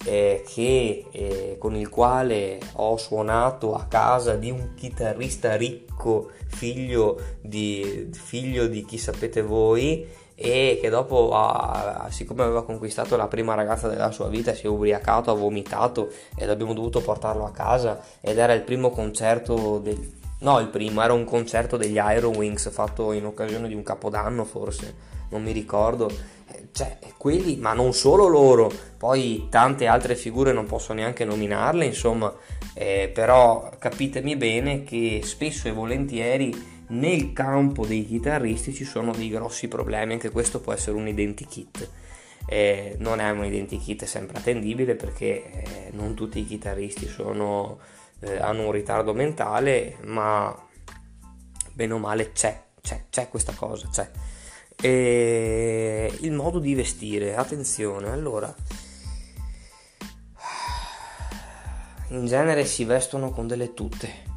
eh, 0.05 0.45
che, 0.47 1.07
eh, 1.11 1.57
con 1.59 1.75
il 1.75 1.89
quale 1.89 2.59
ho 2.75 2.97
suonato 2.97 3.75
a 3.75 3.85
casa 3.85 4.35
di 4.37 4.51
un 4.51 4.75
chitarrista 4.75 5.57
ricco, 5.57 6.31
figlio 6.49 7.19
di, 7.41 8.11
figlio 8.13 8.67
di 8.67 8.85
chi 8.85 8.99
sapete 8.99 9.43
voi 9.43 10.07
e 10.43 10.79
che 10.81 10.89
dopo, 10.89 11.31
ha, 11.33 12.09
siccome 12.11 12.43
aveva 12.43 12.65
conquistato 12.65 13.17
la 13.17 13.29
prima 13.29 13.55
ragazza 13.55 13.87
della 13.87 14.11
sua 14.11 14.29
vita, 14.29 14.53
si 14.55 14.67
è 14.67 14.69
ubriacato, 14.69 15.31
ha 15.31 15.35
vomitato 15.35 16.11
ed 16.37 16.51
abbiamo 16.51 16.75
dovuto 16.75 17.01
portarlo 17.01 17.45
a 17.45 17.53
casa 17.53 18.01
ed 18.21 18.39
era 18.39 18.53
il 18.53 18.63
primo 18.63 18.91
concerto 18.91 19.79
del... 19.79 20.21
No, 20.41 20.59
il 20.59 20.67
primo, 20.67 21.01
era 21.01 21.13
un 21.13 21.25
concerto 21.25 21.77
degli 21.77 22.01
Iron 22.05 22.35
Wings 22.35 22.69
fatto 22.73 23.13
in 23.13 23.25
occasione 23.25 23.69
di 23.69 23.75
un 23.75 23.85
capodanno 23.85 24.45
forse, 24.45 24.93
non 25.29 25.45
mi 25.45 25.53
ricordo. 25.53 26.11
Eh, 26.49 26.67
cioè, 26.73 26.99
quelli, 27.17 27.57
ma 27.57 27.73
non 27.73 27.93
solo 27.93 28.27
loro, 28.27 28.69
poi 28.99 29.47
tante 29.49 29.87
altre 29.87 30.17
figure 30.17 30.53
non 30.53 30.67
posso 30.67 30.93
neanche 30.93 31.25
nominarle, 31.25 31.85
insomma, 31.85 32.35
eh, 32.75 33.09
però 33.15 33.71
capitemi 33.79 34.35
bene 34.35 34.83
che 34.83 35.21
spesso 35.23 35.69
e 35.69 35.73
volentieri 35.73 36.72
nel 36.93 37.33
campo 37.33 37.87
dei 37.87 38.07
chitarristi 38.07 38.73
ci 38.73 38.85
sono 38.85 39.13
dei 39.13 39.29
grossi 39.29 39.69
problemi, 39.69 40.15
anche 40.15 40.31
questo 40.31 40.61
può 40.61 40.73
essere 40.73 40.97
un 40.97 41.09
identikit. 41.09 41.91
Eh, 42.47 42.97
non 42.99 43.21
è 43.21 43.31
un 43.31 43.45
identikit 43.45 44.05
sempre 44.05 44.39
attendibile 44.39 44.95
perché 44.97 45.45
eh, 45.45 45.91
non 45.93 46.15
tutti 46.15 46.41
i 46.41 46.45
chitarristi 46.47 47.07
sono, 47.07 47.79
eh, 48.21 48.37
hanno 48.39 48.67
un 48.67 48.73
ritardo 48.73 49.15
mentale, 49.15 49.97
ma 50.05 50.55
bene 51.73 51.93
o 51.93 51.99
male 51.99 52.33
c'è, 52.33 52.63
c'è, 52.81 53.05
c'è 53.11 53.29
questa 53.29 53.53
cosa, 53.53 53.89
c'è. 53.89 54.11
E 54.81 56.13
il 56.21 56.33
modo 56.33 56.59
di 56.59 56.75
vestire, 56.75 57.37
attenzione, 57.37 58.11
allora, 58.11 58.53
in 62.09 62.27
genere 62.27 62.65
si 62.67 62.85
vestono 62.85 63.31
con 63.31 63.47
delle 63.47 63.73
tute 63.73 64.32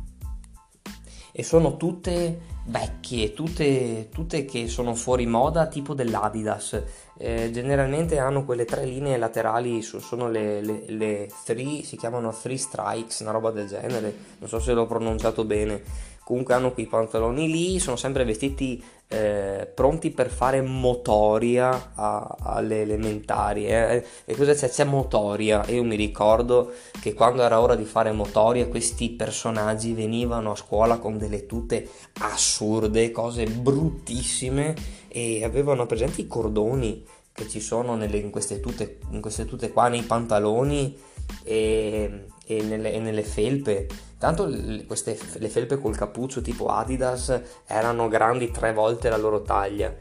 e 1.38 1.44
sono 1.44 1.76
tutte 1.76 2.40
vecchie, 2.68 3.34
tutte, 3.34 4.08
tutte 4.10 4.46
che 4.46 4.70
sono 4.70 4.96
fuori 4.96 5.26
moda, 5.26 5.68
tipo 5.68 5.94
dell'Adidas. 5.94 6.82
Eh, 7.18 7.50
generalmente 7.52 8.18
hanno 8.18 8.44
quelle 8.44 8.66
tre 8.66 8.86
linee 8.86 9.18
laterali, 9.18 9.82
sono 9.82 10.30
le, 10.30 10.62
le, 10.62 10.84
le 10.88 11.30
three, 11.46 11.84
si 11.84 11.96
chiamano 11.96 12.34
three 12.34 12.58
strikes, 12.58 13.20
una 13.20 13.32
roba 13.32 13.52
del 13.52 13.68
genere, 13.68 14.14
non 14.40 14.50
so 14.50 14.60
se 14.60 14.74
l'ho 14.74 14.86
pronunciato 14.86 15.46
bene 15.46 16.14
comunque 16.26 16.56
hanno 16.56 16.74
quei 16.74 16.88
pantaloni 16.88 17.50
lì, 17.50 17.80
sono 17.80 17.96
sempre 17.96 18.26
vestiti 18.26 18.84
eh, 19.08 19.72
pronti 19.72 20.10
per 20.10 20.32
fare 20.32 20.60
motoria 20.60 21.92
a, 21.94 22.36
alle 22.40 22.82
elementari. 22.82 23.68
Eh. 23.68 24.04
E 24.26 24.36
cosa 24.36 24.56
c'è? 24.56 24.68
C'è 24.68 24.86
motoria. 24.86 25.64
Io 25.68 25.84
mi 25.84 25.96
ricordo 25.96 26.74
che 27.00 27.14
quando 27.14 27.44
era 27.44 27.62
ora 27.62 27.76
di 27.76 27.86
fare 27.86 28.12
motoria, 28.12 28.68
questi 28.68 29.12
personaggi 29.12 29.94
venivano 29.94 30.52
a 30.52 30.56
scuola 30.56 30.98
con 30.98 31.20
delle 31.20 31.46
tute 31.46 31.88
assurde, 32.20 33.12
cose 33.12 33.46
bruttissime 33.46 34.74
e 35.16 35.46
avevano 35.46 35.86
presenti 35.86 36.20
i 36.20 36.28
cordoni 36.28 37.06
che 37.32 37.48
ci 37.48 37.62
sono 37.62 37.96
nelle, 37.96 38.18
in, 38.18 38.32
queste 38.32 38.60
tute, 38.60 38.98
in 39.12 39.22
queste 39.22 39.46
tute 39.46 39.72
qua, 39.72 39.88
nei 39.88 40.02
pantaloni 40.02 40.94
e, 41.42 42.26
e, 42.46 42.62
nelle, 42.64 42.92
e 42.92 43.00
nelle 43.00 43.24
felpe. 43.24 43.88
Tanto 44.18 44.54
queste, 44.86 45.18
le 45.38 45.48
felpe 45.48 45.80
col 45.80 45.96
cappuccio 45.96 46.42
tipo 46.42 46.68
Adidas 46.68 47.42
erano 47.66 48.10
grandi 48.10 48.52
tre 48.52 48.74
volte 48.74 49.08
la 49.08 49.16
loro 49.16 49.42
taglia, 49.42 49.96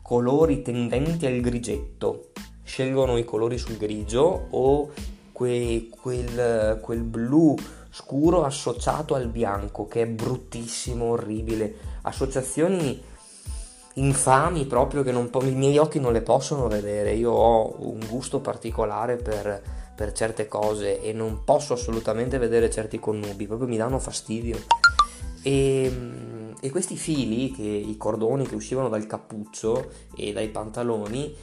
colori 0.00 0.62
tendenti 0.62 1.26
al 1.26 1.40
grigetto, 1.40 2.30
scelgono 2.62 3.18
i 3.18 3.24
colori 3.24 3.58
sul 3.58 3.76
grigio 3.76 4.46
o 4.48 4.90
que, 5.30 5.90
quel, 5.90 6.80
quel 6.80 7.02
blu 7.02 7.54
scuro 7.90 8.44
associato 8.44 9.14
al 9.14 9.28
bianco 9.28 9.86
che 9.86 10.02
è 10.02 10.06
bruttissimo, 10.06 11.04
orribile, 11.04 11.74
associazioni 12.02 13.16
infami 13.98 14.64
proprio 14.64 15.02
che 15.02 15.12
non, 15.12 15.30
i 15.42 15.54
miei 15.54 15.78
occhi 15.78 16.00
non 16.00 16.12
le 16.12 16.22
possono 16.22 16.66
vedere, 16.68 17.14
io 17.14 17.32
ho 17.32 17.76
un 17.78 18.04
gusto 18.08 18.40
particolare 18.40 19.16
per 19.16 19.76
per 19.98 20.12
certe 20.12 20.46
cose 20.46 21.02
e 21.02 21.12
non 21.12 21.42
posso 21.42 21.72
assolutamente 21.72 22.38
vedere 22.38 22.70
certi 22.70 23.00
connubi, 23.00 23.48
proprio 23.48 23.66
mi 23.66 23.76
danno 23.76 23.98
fastidio. 23.98 24.56
E, 25.42 25.92
e 26.60 26.70
questi 26.70 26.96
fili, 26.96 27.50
che, 27.50 27.62
i 27.62 27.96
cordoni 27.96 28.46
che 28.46 28.54
uscivano 28.54 28.88
dal 28.88 29.08
cappuccio 29.08 29.90
e 30.16 30.32
dai 30.32 30.50
pantaloni, 30.50 31.34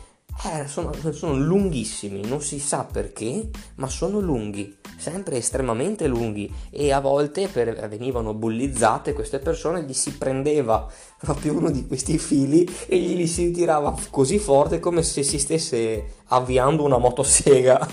eh, 0.43 0.67
sono, 0.67 0.91
sono, 1.11 1.33
lunghissimi, 1.33 2.21
non 2.27 2.41
si 2.41 2.59
sa 2.59 2.83
perché, 2.83 3.49
ma 3.75 3.87
sono 3.87 4.19
lunghi, 4.19 4.77
sempre 4.97 5.37
estremamente 5.37 6.07
lunghi. 6.07 6.51
E 6.69 6.91
a 6.91 6.99
volte 6.99 7.47
per, 7.47 7.87
venivano 7.87 8.33
bullizzate 8.33 9.13
queste 9.13 9.39
persone, 9.39 9.83
gli 9.83 9.93
si 9.93 10.13
prendeva 10.17 10.87
proprio 11.17 11.53
uno 11.53 11.71
di 11.71 11.87
questi 11.87 12.17
fili 12.17 12.69
e 12.85 12.97
gli 12.97 13.27
si 13.27 13.51
tirava 13.51 13.95
così 14.09 14.37
forte 14.37 14.79
come 14.79 15.03
se 15.03 15.23
si 15.23 15.39
stesse 15.39 16.15
avviando 16.27 16.83
una 16.83 16.97
motosega 16.97 17.87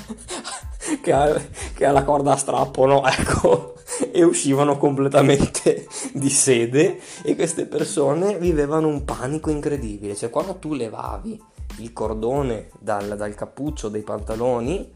che, 1.01 1.13
ha, 1.13 1.41
che 1.75 1.87
ha 1.87 1.93
la 1.93 2.05
corda 2.05 2.33
a 2.33 2.37
strappo, 2.37 2.87
no? 2.87 3.07
Ecco, 3.07 3.75
e 4.11 4.23
uscivano 4.25 4.77
completamente 4.79 5.87
di 6.13 6.29
sede 6.29 6.99
e 7.23 7.35
queste 7.35 7.67
persone 7.67 8.39
vivevano 8.39 8.89
un 8.89 9.05
panico 9.05 9.51
incredibile, 9.51 10.17
cioè 10.17 10.31
quando 10.31 10.57
tu 10.57 10.75
levavi 10.75 11.41
il 11.79 11.93
cordone 11.93 12.69
dal, 12.79 13.17
dal 13.17 13.35
cappuccio 13.35 13.89
dei 13.89 14.03
pantaloni, 14.03 14.93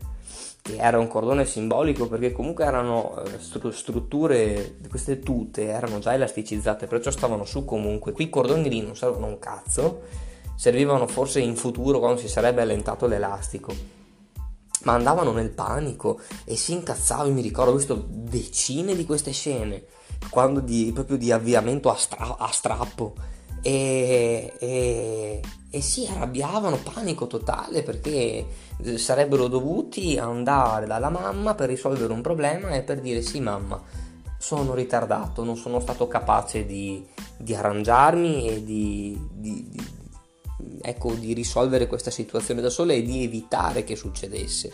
che 0.62 0.76
era 0.76 0.98
un 0.98 1.06
cordone 1.06 1.44
simbolico 1.44 2.08
perché 2.08 2.32
comunque 2.32 2.64
erano 2.64 3.22
eh, 3.22 3.72
strutture, 3.72 4.78
queste 4.88 5.20
tute 5.20 5.66
erano 5.66 6.00
già 6.00 6.14
elasticizzate, 6.14 6.86
perciò 6.86 7.10
stavano 7.10 7.44
su 7.44 7.64
comunque. 7.64 8.12
Qui 8.12 8.24
i 8.24 8.30
cordoni 8.30 8.68
lì 8.68 8.82
non 8.82 8.96
servono 8.96 9.26
un 9.26 9.38
cazzo, 9.38 10.02
servivano 10.56 11.06
forse 11.06 11.40
in 11.40 11.54
futuro 11.54 11.98
quando 12.00 12.20
si 12.20 12.28
sarebbe 12.28 12.62
allentato 12.62 13.06
l'elastico. 13.06 13.72
Ma 14.82 14.94
andavano 14.94 15.32
nel 15.32 15.50
panico 15.50 16.20
e 16.44 16.56
si 16.56 16.72
incazzavano, 16.72 17.32
mi 17.32 17.42
ricordo, 17.42 17.72
ho 17.72 17.76
visto 17.76 18.04
decine 18.08 18.94
di 18.94 19.04
queste 19.04 19.32
scene, 19.32 19.84
quando 20.30 20.60
di, 20.60 20.90
proprio 20.92 21.16
di 21.16 21.32
avviamento 21.32 21.90
a, 21.90 21.96
stra- 21.96 22.36
a 22.38 22.48
strappo 22.50 23.14
e, 23.66 24.52
e, 24.60 25.40
e 25.68 25.80
si 25.80 26.06
arrabbiavano, 26.06 26.76
panico 26.76 27.26
totale 27.26 27.82
perché 27.82 28.46
eh, 28.78 28.96
sarebbero 28.96 29.48
dovuti 29.48 30.16
andare 30.18 30.86
dalla 30.86 31.10
mamma 31.10 31.56
per 31.56 31.68
risolvere 31.68 32.12
un 32.12 32.20
problema 32.20 32.70
e 32.76 32.82
per 32.82 33.00
dire 33.00 33.22
sì 33.22 33.40
mamma 33.40 33.82
sono 34.38 34.72
ritardato, 34.72 35.42
non 35.42 35.56
sono 35.56 35.80
stato 35.80 36.06
capace 36.06 36.64
di, 36.64 37.04
di 37.36 37.56
arrangiarmi 37.56 38.48
e 38.48 38.62
di, 38.62 39.20
di, 39.32 39.68
di, 39.68 40.78
ecco, 40.82 41.14
di 41.14 41.32
risolvere 41.32 41.88
questa 41.88 42.12
situazione 42.12 42.60
da 42.60 42.70
sola 42.70 42.92
e 42.92 43.02
di 43.02 43.24
evitare 43.24 43.82
che 43.82 43.96
succedesse. 43.96 44.72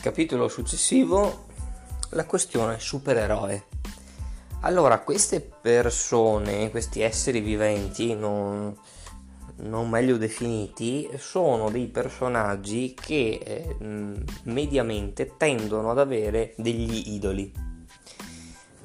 Capitolo 0.00 0.46
successivo, 0.46 1.46
la 2.10 2.24
questione 2.24 2.78
supereroe. 2.78 3.67
Allora, 4.62 4.98
queste 5.00 5.40
persone, 5.40 6.70
questi 6.70 7.00
esseri 7.00 7.38
viventi, 7.38 8.16
non, 8.16 8.76
non 9.58 9.88
meglio 9.88 10.16
definiti, 10.16 11.08
sono 11.16 11.70
dei 11.70 11.86
personaggi 11.86 12.92
che 12.92 13.40
eh, 13.40 13.76
mediamente 14.42 15.36
tendono 15.36 15.92
ad 15.92 16.00
avere 16.00 16.54
degli 16.56 17.14
idoli. 17.14 17.52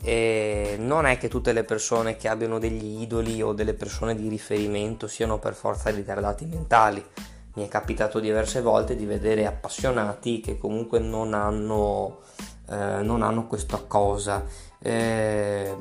E 0.04 0.76
non 0.78 1.06
è 1.08 1.18
che 1.18 1.28
tutte 1.28 1.54
le 1.54 1.64
persone 1.64 2.18
che 2.18 2.28
abbiano 2.28 2.60
degli 2.60 3.02
idoli 3.02 3.42
o 3.42 3.54
delle 3.54 3.74
persone 3.74 4.16
di 4.16 4.28
riferimento 4.28 5.08
siano 5.08 5.40
per 5.40 5.56
forza 5.56 5.90
ritardati 5.90 6.46
mentali. 6.46 7.04
Mi 7.56 7.66
è 7.66 7.68
capitato 7.68 8.20
diverse 8.20 8.62
volte 8.62 8.96
di 8.96 9.06
vedere 9.06 9.48
appassionati 9.48 10.40
che 10.40 10.58
comunque 10.58 11.00
non 11.00 11.34
hanno, 11.34 12.20
eh, 12.70 13.02
non 13.02 13.24
hanno 13.24 13.48
questa 13.48 13.78
cosa. 13.78 14.46
Eh, 14.84 15.76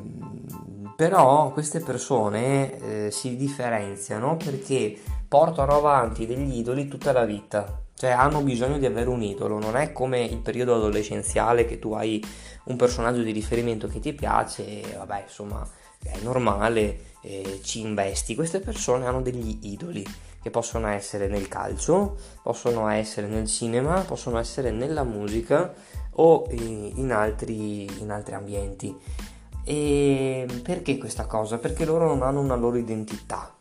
però 0.95 1.51
queste 1.53 1.81
persone 1.81 3.07
eh, 3.07 3.11
si 3.11 3.37
differenziano 3.37 4.37
perché 4.37 4.97
portano 5.27 5.75
avanti 5.75 6.27
degli 6.27 6.59
idoli 6.59 6.87
tutta 6.87 7.11
la 7.11 7.25
vita, 7.25 7.83
cioè 7.95 8.11
hanno 8.11 8.41
bisogno 8.43 8.79
di 8.79 8.87
avere 8.87 9.09
un 9.09 9.23
idolo, 9.23 9.59
non 9.59 9.77
è 9.77 9.91
come 9.91 10.23
il 10.23 10.39
periodo 10.39 10.77
adolescenziale 10.77 11.65
che 11.65 11.81
tu 11.81 11.95
hai 11.95 12.23
un 12.65 12.77
personaggio 12.77 13.23
di 13.23 13.33
riferimento 13.33 13.89
che 13.89 13.99
ti 13.99 14.13
piace 14.13 14.65
e 14.65 14.95
vabbè 14.97 15.23
insomma 15.23 15.67
è 16.05 16.19
normale, 16.23 17.15
eh, 17.23 17.61
ci 17.63 17.81
investi, 17.81 18.35
queste 18.35 18.61
persone 18.61 19.07
hanno 19.07 19.23
degli 19.23 19.59
idoli 19.63 20.07
che 20.43 20.51
possono 20.51 20.89
essere 20.89 21.29
nel 21.29 21.49
calcio, 21.49 22.17
possono 22.43 22.89
essere 22.89 23.29
nel 23.29 23.47
cinema, 23.47 24.01
possono 24.01 24.39
essere 24.39 24.71
nella 24.71 25.05
musica 25.05 25.73
o 26.15 26.47
in 26.51 27.11
altri, 27.13 27.85
in 28.01 28.11
altri 28.11 28.35
ambienti. 28.35 28.97
E 29.65 30.47
perché 30.63 30.99
questa 30.99 31.27
cosa? 31.27 31.59
Perché 31.59 31.85
loro 31.85 32.07
non 32.07 32.23
hanno 32.23 32.41
una 32.41 32.57
loro 32.57 32.77
identità, 32.77 33.55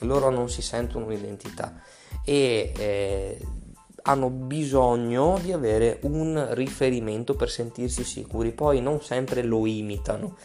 loro 0.00 0.30
non 0.30 0.48
si 0.48 0.62
sentono 0.62 1.06
un'identità. 1.06 1.74
E 2.24 2.72
eh, 2.76 3.38
hanno 4.02 4.30
bisogno 4.30 5.38
di 5.42 5.52
avere 5.52 5.98
un 6.02 6.48
riferimento 6.50 7.34
per 7.34 7.50
sentirsi 7.50 8.04
sicuri, 8.04 8.52
poi 8.52 8.80
non 8.80 9.02
sempre 9.02 9.42
lo 9.42 9.66
imitano, 9.66 10.36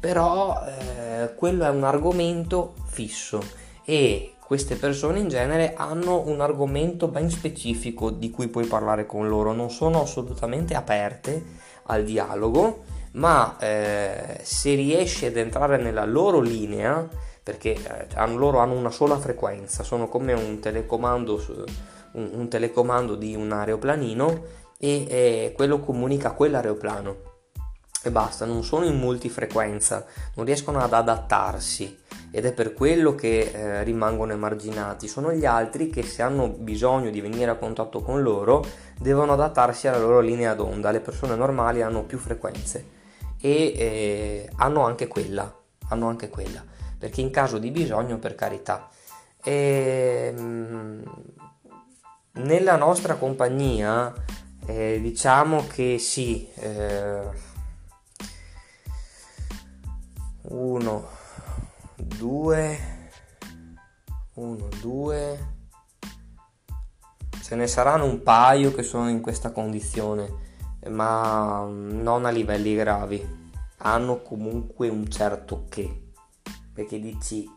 però 0.00 0.60
eh, 0.64 1.34
quello 1.34 1.64
è 1.64 1.70
un 1.70 1.84
argomento 1.84 2.74
fisso. 2.86 3.42
E 3.84 4.34
queste 4.48 4.76
persone 4.76 5.18
in 5.18 5.28
genere 5.28 5.74
hanno 5.76 6.26
un 6.26 6.40
argomento 6.40 7.08
ben 7.08 7.28
specifico 7.28 8.08
di 8.08 8.30
cui 8.30 8.48
puoi 8.48 8.64
parlare 8.64 9.04
con 9.04 9.28
loro, 9.28 9.52
non 9.52 9.70
sono 9.70 10.00
assolutamente 10.00 10.74
aperte 10.74 11.44
al 11.82 12.02
dialogo 12.02 12.84
ma 13.12 13.58
eh, 13.58 14.40
se 14.40 14.74
riesci 14.74 15.26
ad 15.26 15.36
entrare 15.36 15.76
nella 15.76 16.06
loro 16.06 16.40
linea, 16.40 17.06
perché 17.42 17.74
eh, 17.74 18.26
loro 18.36 18.60
hanno 18.60 18.72
una 18.72 18.90
sola 18.90 19.18
frequenza, 19.18 19.82
sono 19.82 20.08
come 20.08 20.32
un 20.32 20.60
telecomando, 20.60 21.44
un, 22.12 22.30
un 22.32 22.48
telecomando 22.48 23.16
di 23.16 23.34
un 23.34 23.52
aeroplanino 23.52 24.44
e 24.78 25.06
eh, 25.08 25.52
quello 25.54 25.80
comunica 25.80 26.28
a 26.28 26.32
quell'aeroplano 26.32 27.27
e 28.02 28.10
basta, 28.10 28.44
non 28.44 28.62
sono 28.62 28.84
in 28.84 28.96
multifrequenza, 28.96 30.04
non 30.34 30.44
riescono 30.44 30.78
ad 30.78 30.92
adattarsi 30.92 31.98
ed 32.30 32.44
è 32.44 32.52
per 32.52 32.72
quello 32.72 33.14
che 33.14 33.50
eh, 33.52 33.82
rimangono 33.82 34.32
emarginati. 34.32 35.08
Sono 35.08 35.32
gli 35.32 35.44
altri 35.44 35.88
che 35.88 36.02
se 36.02 36.22
hanno 36.22 36.48
bisogno 36.48 37.10
di 37.10 37.20
venire 37.20 37.50
a 37.50 37.56
contatto 37.56 38.00
con 38.02 38.22
loro 38.22 38.64
devono 38.98 39.32
adattarsi 39.32 39.88
alla 39.88 39.98
loro 39.98 40.20
linea 40.20 40.54
d'onda, 40.54 40.90
le 40.90 41.00
persone 41.00 41.34
normali 41.34 41.82
hanno 41.82 42.04
più 42.04 42.18
frequenze 42.18 42.96
e 43.40 43.72
eh, 43.76 44.50
hanno 44.56 44.84
anche 44.84 45.08
quella, 45.08 45.52
hanno 45.88 46.08
anche 46.08 46.28
quella, 46.28 46.62
perché 46.98 47.20
in 47.20 47.30
caso 47.30 47.58
di 47.58 47.70
bisogno 47.70 48.18
per 48.18 48.34
carità. 48.34 48.88
E, 49.42 50.34
ehm, 50.36 51.02
nella 52.32 52.76
nostra 52.76 53.14
compagnia 53.14 54.12
eh, 54.66 54.98
diciamo 55.00 55.66
che 55.66 55.98
sì, 55.98 56.48
eh, 60.48 60.54
uno, 60.54 61.08
due, 61.96 62.78
uno, 64.34 64.68
due, 64.80 65.54
ce 67.42 67.54
ne 67.54 67.66
saranno 67.66 68.04
un 68.04 68.22
paio 68.22 68.74
che 68.74 68.82
sono 68.82 69.08
in 69.08 69.20
questa 69.20 69.52
condizione 69.52 70.46
ma 70.88 71.66
non 71.68 72.24
a 72.24 72.30
livelli 72.30 72.74
gravi. 72.74 73.36
Hanno 73.78 74.22
comunque 74.22 74.88
un 74.88 75.08
certo 75.08 75.66
che, 75.68 76.10
perché 76.72 76.98
dici 76.98 77.48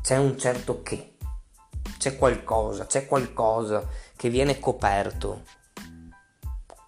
c'è 0.00 0.16
un 0.16 0.38
certo 0.38 0.82
che, 0.82 1.16
c'è 1.98 2.16
qualcosa, 2.16 2.86
c'è 2.86 3.06
qualcosa 3.06 3.86
che 4.16 4.30
viene 4.30 4.58
coperto. 4.58 5.42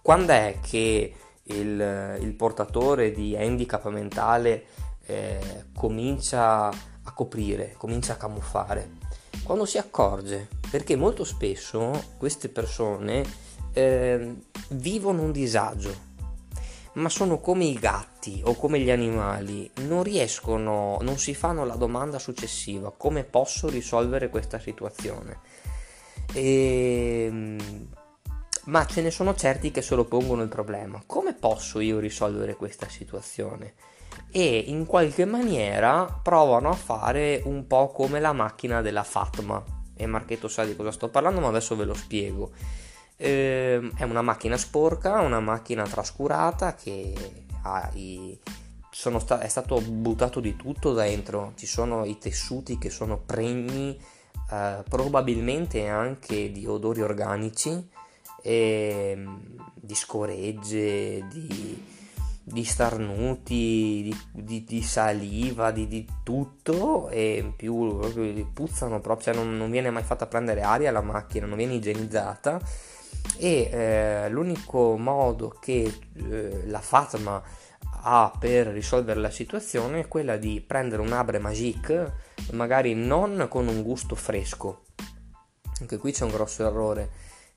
Quando 0.01 0.31
è 0.31 0.59
che 0.61 1.15
il, 1.43 2.17
il 2.21 2.33
portatore 2.35 3.11
di 3.11 3.35
handicap 3.35 3.87
mentale 3.89 4.65
eh, 5.09 5.65
comincia 5.75 6.67
a 6.67 7.13
coprire, 7.13 7.73
comincia 7.77 8.13
a 8.13 8.17
camuffare? 8.17 8.97
Quando 9.43 9.65
si 9.65 9.79
accorge, 9.79 10.47
perché 10.69 10.95
molto 10.95 11.23
spesso 11.23 12.13
queste 12.17 12.49
persone 12.49 13.25
eh, 13.73 14.35
vivono 14.69 15.23
un 15.23 15.31
disagio, 15.31 16.07
ma 16.93 17.09
sono 17.09 17.39
come 17.39 17.65
i 17.65 17.73
gatti 17.73 18.41
o 18.45 18.53
come 18.53 18.79
gli 18.79 18.91
animali, 18.91 19.69
non 19.77 20.03
riescono, 20.03 20.99
non 21.01 21.17
si 21.17 21.33
fanno 21.33 21.65
la 21.65 21.75
domanda 21.75 22.19
successiva, 22.19 22.93
come 22.95 23.23
posso 23.23 23.67
risolvere 23.67 24.29
questa 24.29 24.59
situazione? 24.59 25.39
E, 26.33 27.25
ehm, 27.27 27.87
ma 28.65 28.85
ce 28.85 29.01
ne 29.01 29.09
sono 29.09 29.33
certi 29.33 29.71
che 29.71 29.81
se 29.81 29.95
lo 29.95 30.05
pongono 30.05 30.43
il 30.43 30.49
problema, 30.49 31.01
come 31.07 31.33
posso 31.33 31.79
io 31.79 31.97
risolvere 31.97 32.55
questa 32.55 32.87
situazione? 32.87 33.73
E 34.31 34.63
in 34.67 34.85
qualche 34.85 35.25
maniera 35.25 36.05
provano 36.21 36.69
a 36.69 36.75
fare 36.75 37.41
un 37.45 37.65
po' 37.67 37.89
come 37.89 38.19
la 38.19 38.33
macchina 38.33 38.81
della 38.81 39.03
Fatma. 39.03 39.63
E 39.95 40.05
Marchetto 40.05 40.47
sa 40.47 40.63
di 40.63 40.75
cosa 40.75 40.91
sto 40.91 41.09
parlando, 41.09 41.41
ma 41.41 41.47
adesso 41.47 41.75
ve 41.75 41.85
lo 41.85 41.93
spiego 41.93 42.51
eh, 43.21 43.91
è 43.97 44.03
una 44.03 44.21
macchina 44.21 44.55
sporca, 44.55 45.19
una 45.19 45.41
macchina 45.41 45.83
trascurata 45.83 46.73
che 46.73 47.13
i, 47.95 48.39
sta, 48.91 49.41
è 49.41 49.47
stato 49.49 49.81
buttato 49.81 50.39
di 50.39 50.55
tutto 50.55 50.93
dentro, 50.93 51.51
ci 51.55 51.67
sono 51.67 52.05
i 52.05 52.17
tessuti 52.17 52.77
che 52.77 52.89
sono 52.89 53.17
pregni 53.17 53.99
eh, 54.51 54.83
probabilmente 54.87 55.85
anche 55.89 56.49
di 56.49 56.65
odori 56.65 57.01
organici, 57.01 57.89
e, 58.41 59.21
di 59.75 59.95
scoregge, 59.95 61.27
di, 61.27 61.83
di 62.51 62.63
starnuti, 62.63 64.01
di, 64.03 64.17
di, 64.33 64.63
di 64.63 64.81
saliva, 64.81 65.71
di, 65.71 65.87
di, 65.87 66.07
tutto 66.23 67.09
e 67.09 67.37
in 67.37 67.55
più 67.55 67.99
puzzano 68.53 68.99
proprio, 68.99 69.33
cioè 69.33 69.43
non, 69.43 69.55
non 69.55 69.69
viene 69.69 69.89
mai 69.89 70.03
fatta 70.03 70.27
prendere 70.27 70.61
aria 70.61 70.91
la 70.91 71.01
macchina, 71.01 71.45
non 71.45 71.57
viene 71.57 71.75
igienizzata 71.75 72.59
e 73.37 73.69
eh, 73.71 74.29
l'unico 74.29 74.97
modo 74.97 75.49
che 75.59 75.99
eh, 76.13 76.63
la 76.65 76.81
Fatma 76.81 77.41
ha 78.01 78.31
per 78.37 78.67
risolvere 78.67 79.19
la 79.19 79.29
situazione 79.29 80.01
è 80.01 80.07
quella 80.07 80.37
di 80.37 80.61
prendere 80.65 81.01
un 81.01 81.11
Abre 81.11 81.39
Magique, 81.39 82.13
magari 82.51 82.93
non 82.95 83.47
con 83.49 83.67
un 83.67 83.81
gusto 83.81 84.15
fresco. 84.15 84.83
Anche 85.79 85.97
qui 85.97 86.11
c'è 86.11 86.23
un 86.23 86.31
grosso 86.31 86.65
errore, 86.65 87.09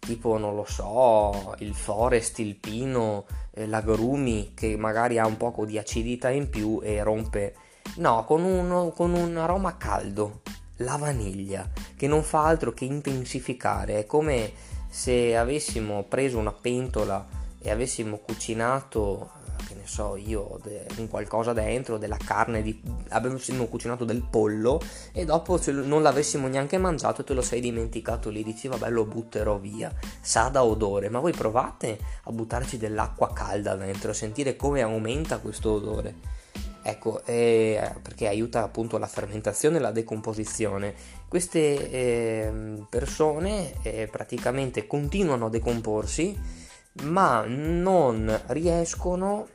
tipo 0.05 0.37
non 0.37 0.57
lo 0.57 0.65
so, 0.65 1.55
il 1.59 1.75
forest, 1.75 2.41
il 2.41 2.57
pino, 2.57 3.25
eh, 3.53 3.67
l'agrumi 3.67 4.53
che 4.53 4.77
magari 4.77 5.19
ha 5.19 5.27
un 5.27 5.37
po' 5.37 5.55
di 5.65 5.79
acidità 5.79 6.29
in 6.31 6.51
più 6.51 6.81
e 6.83 7.03
rompe. 7.03 7.55
No, 7.97 8.25
con 8.25 8.43
un, 8.43 8.93
con 8.95 9.13
un 9.15 9.37
aroma 9.37 9.77
caldo, 9.77 10.41
la 10.79 10.97
vaniglia, 10.97 11.71
che 11.97 12.09
non 12.09 12.25
fa 12.25 12.45
altro 12.45 12.73
che 12.73 12.85
intensificare, 12.85 14.01
è 14.01 14.07
come 14.07 14.53
se 14.89 15.37
avessimo 15.37 16.03
preso 16.05 16.39
una 16.39 16.53
pentola 16.53 17.27
e 17.61 17.71
avessimo 17.71 18.19
cucinato 18.19 19.31
che 19.73 19.79
ne 19.81 19.87
so 19.87 20.17
io 20.17 20.61
un 20.99 21.09
qualcosa 21.09 21.53
dentro 21.53 21.97
della 21.97 22.19
carne 22.23 22.63
di, 22.63 22.81
avessimo 23.09 23.67
cucinato 23.67 24.05
del 24.05 24.23
pollo 24.23 24.81
e 25.13 25.25
dopo 25.25 25.59
non 25.67 26.03
l'avessimo 26.03 26.47
neanche 26.47 26.79
mangiato 26.79 27.23
e 27.23 27.25
te 27.25 27.33
lo 27.33 27.43
sei 27.43 27.61
dimenticato 27.61 28.29
lì 28.29 28.45
dici 28.45 28.69
vabbè 28.69 28.91
lo 28.91 29.05
butterò 29.05 29.59
via. 29.59 29.93
Sa 30.21 30.49
da 30.49 30.63
odore 30.63 31.09
ma 31.09 31.19
voi 31.19 31.33
provate 31.33 31.99
a 32.25 32.31
buttarci 32.31 32.77
dell'acqua 32.77 33.33
calda 33.33 33.75
dentro 33.75 34.11
a 34.11 34.15
sentire 34.15 34.57
come 34.57 34.83
aumenta 34.83 35.39
questo 35.39 35.73
odore. 35.73 36.41
Ecco 36.85 37.25
eh, 37.25 37.95
perché 38.03 38.27
aiuta 38.27 38.65
appunto 38.65 38.99
la 38.99 39.07
fermentazione 39.07 39.79
e 39.79 39.81
la 39.81 39.93
decomposizione. 39.93 40.95
Queste 41.29 41.91
eh, 41.91 42.53
persone 42.89 43.75
eh, 43.83 44.09
praticamente 44.11 44.87
continuano 44.87 45.47
a 45.47 45.51
decomporsi 45.51 46.62
ma 47.05 47.45
non 47.47 48.41
riescono, 48.47 49.49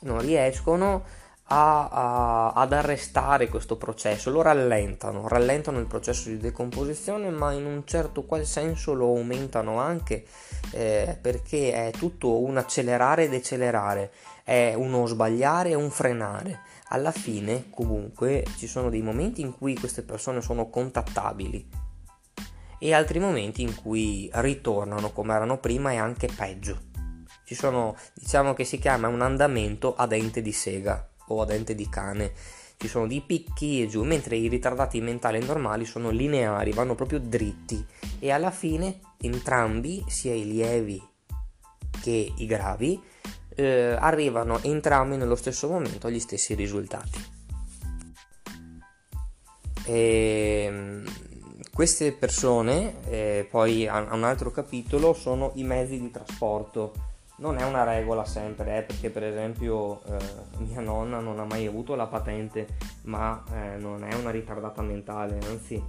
non 0.00 0.20
riescono 0.20 1.04
a, 1.52 1.88
a, 1.88 2.52
ad 2.52 2.72
arrestare 2.72 3.48
questo 3.48 3.76
processo, 3.76 4.30
lo 4.30 4.40
rallentano, 4.40 5.28
rallentano 5.28 5.78
il 5.78 5.86
processo 5.86 6.28
di 6.28 6.38
decomposizione, 6.38 7.28
ma 7.30 7.52
in 7.52 7.66
un 7.66 7.82
certo 7.84 8.24
qual 8.24 8.46
senso 8.46 8.94
lo 8.94 9.06
aumentano 9.08 9.78
anche 9.78 10.24
eh, 10.70 11.18
perché 11.20 11.88
è 11.88 11.90
tutto 11.90 12.40
un 12.42 12.56
accelerare 12.56 13.24
e 13.24 13.28
decelerare, 13.28 14.12
è 14.44 14.72
uno 14.74 15.06
sbagliare 15.06 15.70
e 15.70 15.74
un 15.74 15.90
frenare. 15.90 16.60
Alla 16.88 17.12
fine, 17.12 17.70
comunque, 17.70 18.44
ci 18.56 18.66
sono 18.66 18.88
dei 18.88 19.02
momenti 19.02 19.40
in 19.40 19.56
cui 19.56 19.74
queste 19.74 20.02
persone 20.02 20.40
sono 20.40 20.68
contattabili 20.68 21.81
e 22.84 22.92
altri 22.92 23.20
momenti 23.20 23.62
in 23.62 23.76
cui 23.76 24.28
ritornano 24.32 25.12
come 25.12 25.32
erano 25.32 25.58
prima 25.58 25.92
e 25.92 25.98
anche 25.98 26.26
peggio. 26.26 26.80
Ci 27.44 27.54
sono, 27.54 27.96
diciamo 28.12 28.54
che 28.54 28.64
si 28.64 28.80
chiama 28.80 29.06
un 29.06 29.20
andamento 29.20 29.94
a 29.94 30.08
dente 30.08 30.42
di 30.42 30.50
sega 30.50 31.08
o 31.28 31.40
a 31.40 31.44
dente 31.44 31.76
di 31.76 31.88
cane. 31.88 32.32
Ci 32.76 32.88
sono 32.88 33.06
dei 33.06 33.20
picchi 33.20 33.82
e 33.82 33.86
giù, 33.86 34.02
mentre 34.02 34.34
i 34.34 34.48
ritardati 34.48 35.00
mentali 35.00 35.38
normali 35.44 35.84
sono 35.84 36.10
lineari, 36.10 36.72
vanno 36.72 36.96
proprio 36.96 37.20
dritti 37.20 37.86
e 38.18 38.32
alla 38.32 38.50
fine 38.50 38.98
entrambi, 39.20 40.04
sia 40.08 40.34
i 40.34 40.44
lievi 40.44 41.00
che 42.00 42.32
i 42.36 42.46
gravi, 42.46 43.00
eh, 43.54 43.96
arrivano 43.96 44.60
entrambi 44.60 45.16
nello 45.16 45.36
stesso 45.36 45.68
momento 45.68 46.08
agli 46.08 46.18
stessi 46.18 46.54
risultati. 46.54 47.30
E, 49.84 50.64
ehm, 50.66 51.31
queste 51.74 52.12
persone, 52.12 52.94
eh, 53.08 53.46
poi 53.50 53.88
a 53.88 54.06
un 54.12 54.24
altro 54.24 54.50
capitolo, 54.50 55.14
sono 55.14 55.52
i 55.54 55.64
mezzi 55.64 55.98
di 55.98 56.10
trasporto. 56.10 56.92
Non 57.36 57.56
è 57.58 57.64
una 57.64 57.82
regola 57.82 58.24
sempre, 58.24 58.78
eh, 58.78 58.82
perché 58.82 59.10
per 59.10 59.24
esempio 59.24 60.02
eh, 60.04 60.16
mia 60.58 60.80
nonna 60.80 61.18
non 61.18 61.40
ha 61.40 61.44
mai 61.44 61.66
avuto 61.66 61.94
la 61.94 62.06
patente, 62.06 62.66
ma 63.02 63.42
eh, 63.52 63.78
non 63.78 64.04
è 64.04 64.14
una 64.14 64.30
ritardata 64.30 64.82
mentale, 64.82 65.38
anzi, 65.48 65.82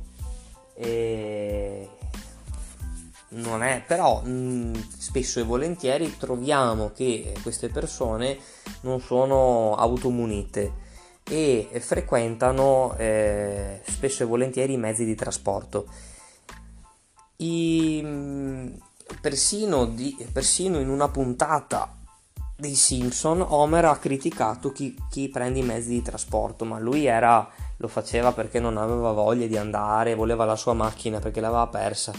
non 3.30 3.62
è, 3.64 3.84
però 3.86 4.22
mh, 4.22 4.90
spesso 4.98 5.40
e 5.40 5.44
volentieri 5.44 6.18
troviamo 6.18 6.92
che 6.92 7.34
queste 7.42 7.70
persone 7.70 8.38
non 8.82 9.00
sono 9.00 9.76
automunite 9.76 10.83
e 11.28 11.70
frequentano 11.80 12.96
eh, 12.98 13.82
spesso 13.88 14.24
e 14.24 14.26
volentieri 14.26 14.74
i 14.74 14.78
mezzi 14.78 15.06
di 15.06 15.16
trasporto. 15.16 15.88
I, 17.38 18.80
persino, 19.20 19.86
di, 19.86 20.16
persino 20.32 20.80
in 20.80 20.90
una 20.90 21.10
puntata 21.10 21.96
dei 22.56 22.76
Simpson 22.76 23.42
Homer 23.42 23.86
ha 23.86 23.98
criticato 23.98 24.72
chi, 24.72 24.96
chi, 25.10 25.30
prende 25.30 25.60
i 25.60 25.64
mezzi 25.64 25.90
di 25.90 26.02
trasporto, 26.02 26.66
ma 26.66 26.80
lui 26.80 27.06
era, 27.06 27.50
lo 27.78 27.88
faceva 27.88 28.32
perché 28.32 28.60
non 28.60 28.78
aveva 28.78 29.12
voglia 29.12 29.48
di 29.48 29.58
andare, 29.58 30.16
voleva 30.16 30.46
la 30.46 30.56
sua 30.56 30.74
macchina 30.74 31.20
perché 31.20 31.42
l'aveva 31.42 31.68
persa. 31.68 32.14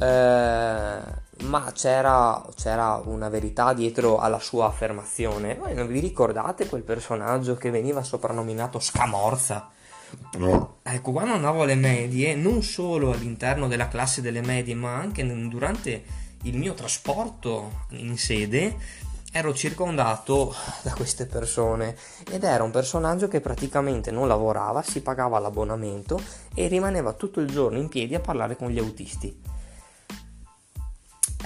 Eh, 0.00 1.26
ma 1.44 1.70
c'era, 1.72 2.44
c'era, 2.54 3.00
una 3.04 3.28
verità 3.28 3.72
dietro 3.72 4.18
alla 4.18 4.38
sua 4.38 4.66
affermazione. 4.66 5.54
Voi 5.56 5.74
non 5.74 5.86
vi 5.86 6.00
ricordate 6.00 6.68
quel 6.68 6.82
personaggio 6.82 7.54
che 7.54 7.70
veniva 7.70 8.02
soprannominato 8.02 8.78
Scamorza? 8.78 9.70
No. 10.38 10.78
Ecco, 10.82 11.12
quando 11.12 11.34
andavo 11.34 11.62
alle 11.62 11.74
medie, 11.74 12.34
non 12.34 12.62
solo 12.62 13.12
all'interno 13.12 13.68
della 13.68 13.88
classe 13.88 14.20
delle 14.20 14.40
medie, 14.40 14.74
ma 14.74 14.94
anche 14.94 15.24
durante 15.48 16.04
il 16.42 16.56
mio 16.56 16.74
trasporto 16.74 17.84
in 17.90 18.16
sede, 18.16 18.76
ero 19.32 19.52
circondato 19.52 20.54
da 20.82 20.92
queste 20.94 21.26
persone 21.26 21.96
ed 22.30 22.44
era 22.44 22.62
un 22.62 22.70
personaggio 22.70 23.28
che 23.28 23.40
praticamente 23.40 24.10
non 24.10 24.26
lavorava, 24.26 24.82
si 24.82 25.02
pagava 25.02 25.38
l'abbonamento 25.38 26.20
e 26.54 26.66
rimaneva 26.68 27.12
tutto 27.12 27.40
il 27.40 27.50
giorno 27.50 27.78
in 27.78 27.88
piedi 27.88 28.14
a 28.14 28.20
parlare 28.20 28.56
con 28.56 28.70
gli 28.70 28.78
autisti. 28.78 29.57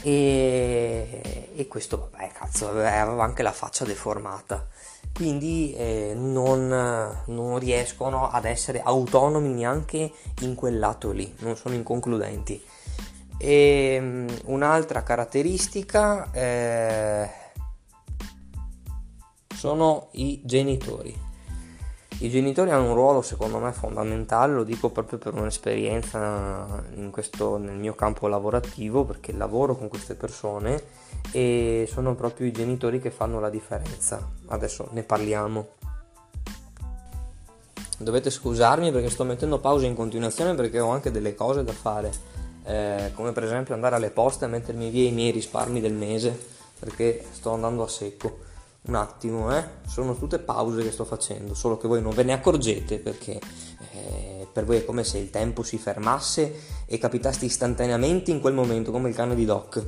E, 0.03 1.51
e 1.55 1.69
questo, 1.69 2.09
vabbè, 2.11 2.33
cazzo, 2.33 2.69
aveva 2.69 3.23
anche 3.23 3.43
la 3.43 3.53
faccia 3.53 3.85
deformata 3.85 4.69
quindi 5.15 5.75
eh, 5.75 6.15
non, 6.17 6.69
non, 7.27 7.59
riescono 7.59 8.31
ad 8.31 8.47
essere 8.47 8.81
autonomi 8.81 9.51
neanche 9.51 10.11
in 10.41 10.55
quel 10.55 10.79
lato 10.79 11.11
lì, 11.11 11.35
non 11.41 11.57
sono 11.57 11.75
inconcludenti. 11.75 12.63
E 13.37 13.99
um, 14.01 14.27
un'altra 14.47 15.03
caratteristica 15.03 16.31
eh, 16.33 17.29
sono 19.55 20.09
i 20.13 20.41
genitori. 20.45 21.31
I 22.19 22.31
genitori 22.31 22.71
hanno 22.71 22.89
un 22.89 22.95
ruolo 22.95 23.21
secondo 23.23 23.59
me 23.59 23.73
fondamentale, 23.73 24.53
lo 24.53 24.65
dico 24.65 24.91
proprio 24.91 25.19
per 25.19 25.35
un'esperienza 25.35 26.85
questo, 27.11 27.57
nel 27.57 27.75
mio 27.75 27.95
campo 27.95 28.29
lavorativo, 28.29 29.05
perché 29.05 29.33
lavoro 29.33 29.77
con 29.77 29.89
queste 29.89 30.15
persone 30.15 30.83
e 31.33 31.89
sono 31.91 32.15
proprio 32.15 32.47
i 32.47 32.53
genitori 32.53 33.01
che 33.01 33.11
fanno 33.11 33.41
la 33.41 33.51
differenza. 33.51 34.27
Adesso 34.47 34.89
ne 34.93 35.03
parliamo. 35.03 35.69
Dovete 37.99 38.31
scusarmi 38.31 38.93
perché 38.93 39.11
sto 39.11 39.25
mettendo 39.25 39.59
pausa 39.59 39.87
in 39.87 39.95
continuazione 39.95 40.55
perché 40.55 40.81
ho 40.81 40.91
anche 40.91 41.11
delle 41.11 41.35
cose 41.35 41.65
da 41.65 41.73
fare, 41.73 42.11
eh, 42.65 43.11
come 43.15 43.33
per 43.33 43.45
esempio 43.45 43.75
andare 43.75 43.97
alle 43.97 44.11
poste 44.11 44.45
e 44.45 44.49
mettermi 44.49 44.91
via 44.91 45.09
i 45.09 45.13
miei 45.13 45.31
risparmi 45.31 45.81
del 45.81 45.93
mese 45.93 46.51
perché 46.79 47.25
sto 47.31 47.53
andando 47.53 47.85
a 47.85 47.89
secco 47.89 48.51
un 48.85 48.95
attimo, 48.97 49.57
eh? 49.57 49.65
sono 49.87 50.17
tutte 50.17 50.41
pause 50.41 50.83
che 50.83 50.91
sto 50.91 51.05
facendo, 51.05 51.55
solo 51.55 51.77
che 51.77 51.87
voi 51.87 52.03
non 52.03 52.13
ve 52.15 52.25
ne 52.25 52.33
accorgete 52.33 52.99
perché 52.99 53.39
eh, 53.93 54.49
per 54.53 54.65
voi 54.65 54.79
è 54.79 54.85
come 54.85 55.05
se 55.05 55.19
il 55.19 55.31
tempo 55.31 55.63
si 55.63 55.79
fermasse 55.79 56.85
e 56.87 56.99
capitaste 56.99 57.45
istantaneamente 57.45 58.33
in 58.33 58.41
quel 58.41 58.55
momento, 58.55 58.91
come 58.91 59.09
il 59.09 59.15
cane 59.15 59.37
di 59.37 59.45
Doc. 59.45 59.87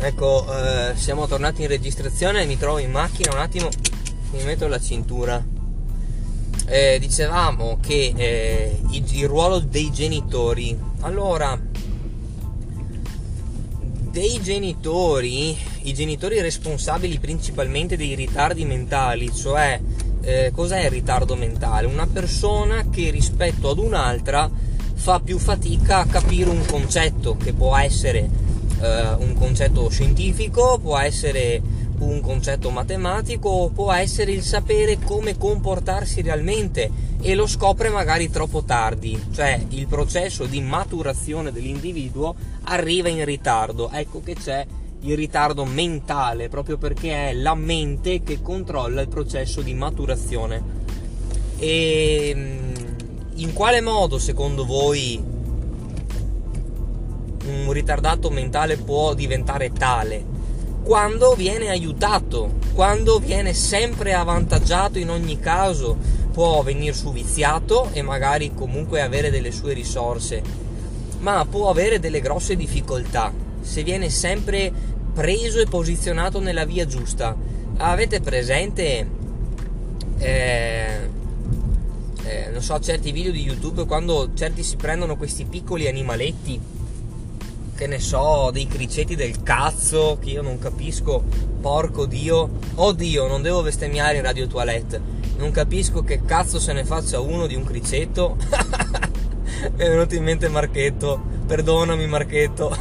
Ecco, 0.00 0.44
eh, 0.54 0.94
siamo 0.96 1.26
tornati 1.26 1.62
in 1.62 1.68
registrazione, 1.68 2.44
mi 2.44 2.58
trovo 2.58 2.78
in 2.78 2.90
macchina 2.90 3.32
un 3.32 3.40
attimo, 3.40 3.68
mi 4.32 4.44
metto 4.44 4.68
la 4.68 4.78
cintura. 4.78 5.44
Eh, 6.66 6.98
dicevamo 7.00 7.78
che 7.80 8.12
eh, 8.14 8.80
il, 8.90 9.16
il 9.16 9.26
ruolo 9.26 9.58
dei 9.58 9.90
genitori. 9.90 10.78
Allora, 11.00 11.58
dei 14.10 14.40
genitori, 14.42 15.56
i 15.82 15.94
genitori 15.94 16.40
responsabili 16.40 17.18
principalmente 17.18 17.96
dei 17.96 18.14
ritardi 18.14 18.64
mentali, 18.64 19.32
cioè 19.34 19.80
eh, 20.22 20.50
cos'è 20.54 20.84
il 20.84 20.90
ritardo 20.90 21.36
mentale? 21.36 21.86
Una 21.86 22.06
persona 22.06 22.88
che 22.90 23.10
rispetto 23.10 23.70
ad 23.70 23.78
un'altra 23.78 24.50
fa 24.94 25.20
più 25.20 25.38
fatica 25.38 25.98
a 25.98 26.06
capire 26.06 26.50
un 26.50 26.64
concetto 26.66 27.36
che 27.36 27.52
può 27.52 27.76
essere 27.76 28.28
eh, 28.80 29.08
un 29.18 29.34
concetto 29.34 29.88
scientifico, 29.88 30.78
può 30.78 30.98
essere 30.98 31.60
un 31.98 32.20
concetto 32.20 32.70
matematico, 32.70 33.70
può 33.74 33.92
essere 33.92 34.32
il 34.32 34.42
sapere 34.42 34.98
come 34.98 35.36
comportarsi 35.36 36.22
realmente 36.22 36.90
e 37.20 37.34
lo 37.34 37.46
scopre 37.46 37.88
magari 37.88 38.30
troppo 38.30 38.62
tardi, 38.62 39.20
cioè 39.32 39.60
il 39.70 39.86
processo 39.86 40.46
di 40.46 40.60
maturazione 40.60 41.50
dell'individuo 41.50 42.34
arriva 42.64 43.08
in 43.08 43.24
ritardo. 43.24 43.90
Ecco 43.90 44.22
che 44.22 44.34
c'è 44.34 44.66
il 45.00 45.16
ritardo 45.16 45.64
mentale, 45.64 46.48
proprio 46.48 46.76
perché 46.76 47.30
è 47.30 47.32
la 47.34 47.54
mente 47.54 48.22
che 48.22 48.40
controlla 48.40 49.00
il 49.00 49.08
processo 49.08 49.60
di 49.62 49.74
maturazione. 49.74 50.76
E 51.58 52.32
mm, 52.34 52.74
in 53.36 53.52
quale 53.52 53.80
modo 53.80 54.18
secondo 54.18 54.64
voi 54.64 55.36
un 57.46 57.72
ritardato 57.72 58.30
mentale 58.30 58.76
può 58.76 59.14
diventare 59.14 59.72
tale? 59.72 60.36
Quando 60.88 61.34
viene 61.34 61.68
aiutato, 61.68 62.50
quando 62.72 63.18
viene 63.18 63.52
sempre 63.52 64.14
avvantaggiato 64.14 64.98
in 64.98 65.10
ogni 65.10 65.38
caso, 65.38 65.98
può 66.32 66.62
venire 66.62 66.94
su 66.94 67.12
viziato 67.12 67.90
e 67.92 68.00
magari 68.00 68.54
comunque 68.54 69.02
avere 69.02 69.28
delle 69.28 69.52
sue 69.52 69.74
risorse, 69.74 70.42
ma 71.18 71.44
può 71.44 71.68
avere 71.68 72.00
delle 72.00 72.22
grosse 72.22 72.56
difficoltà 72.56 73.30
se 73.60 73.82
viene 73.82 74.08
sempre 74.08 74.72
preso 75.12 75.60
e 75.60 75.66
posizionato 75.66 76.40
nella 76.40 76.64
via 76.64 76.86
giusta. 76.86 77.36
Avete 77.76 78.22
presente, 78.22 79.06
eh, 80.16 81.08
eh, 82.24 82.48
non 82.50 82.62
so, 82.62 82.80
certi 82.80 83.12
video 83.12 83.30
di 83.30 83.42
YouTube 83.42 83.84
quando 83.84 84.30
certi 84.32 84.62
si 84.62 84.76
prendono 84.76 85.18
questi 85.18 85.44
piccoli 85.44 85.86
animaletti, 85.86 86.58
che 87.78 87.86
ne 87.86 88.00
so, 88.00 88.50
dei 88.52 88.66
criceti 88.66 89.14
del 89.14 89.42
cazzo, 89.42 90.18
che 90.20 90.30
io 90.30 90.42
non 90.42 90.58
capisco, 90.58 91.22
porco 91.60 92.06
dio, 92.06 92.50
oddio, 92.74 93.28
non 93.28 93.40
devo 93.40 93.62
bestemmiare 93.62 94.16
in 94.16 94.24
radio 94.24 94.48
toilette 94.48 95.18
non 95.38 95.52
capisco 95.52 96.02
che 96.02 96.24
cazzo 96.24 96.58
se 96.58 96.72
ne 96.72 96.84
faccia 96.84 97.20
uno 97.20 97.46
di 97.46 97.54
un 97.54 97.64
criceto. 97.64 98.36
Mi 99.76 99.84
è 99.84 99.88
venuto 99.88 100.14
in 100.14 100.24
mente 100.24 100.48
Marchetto. 100.48 101.20
perdonami 101.46 102.06
Marchetto. 102.06 102.76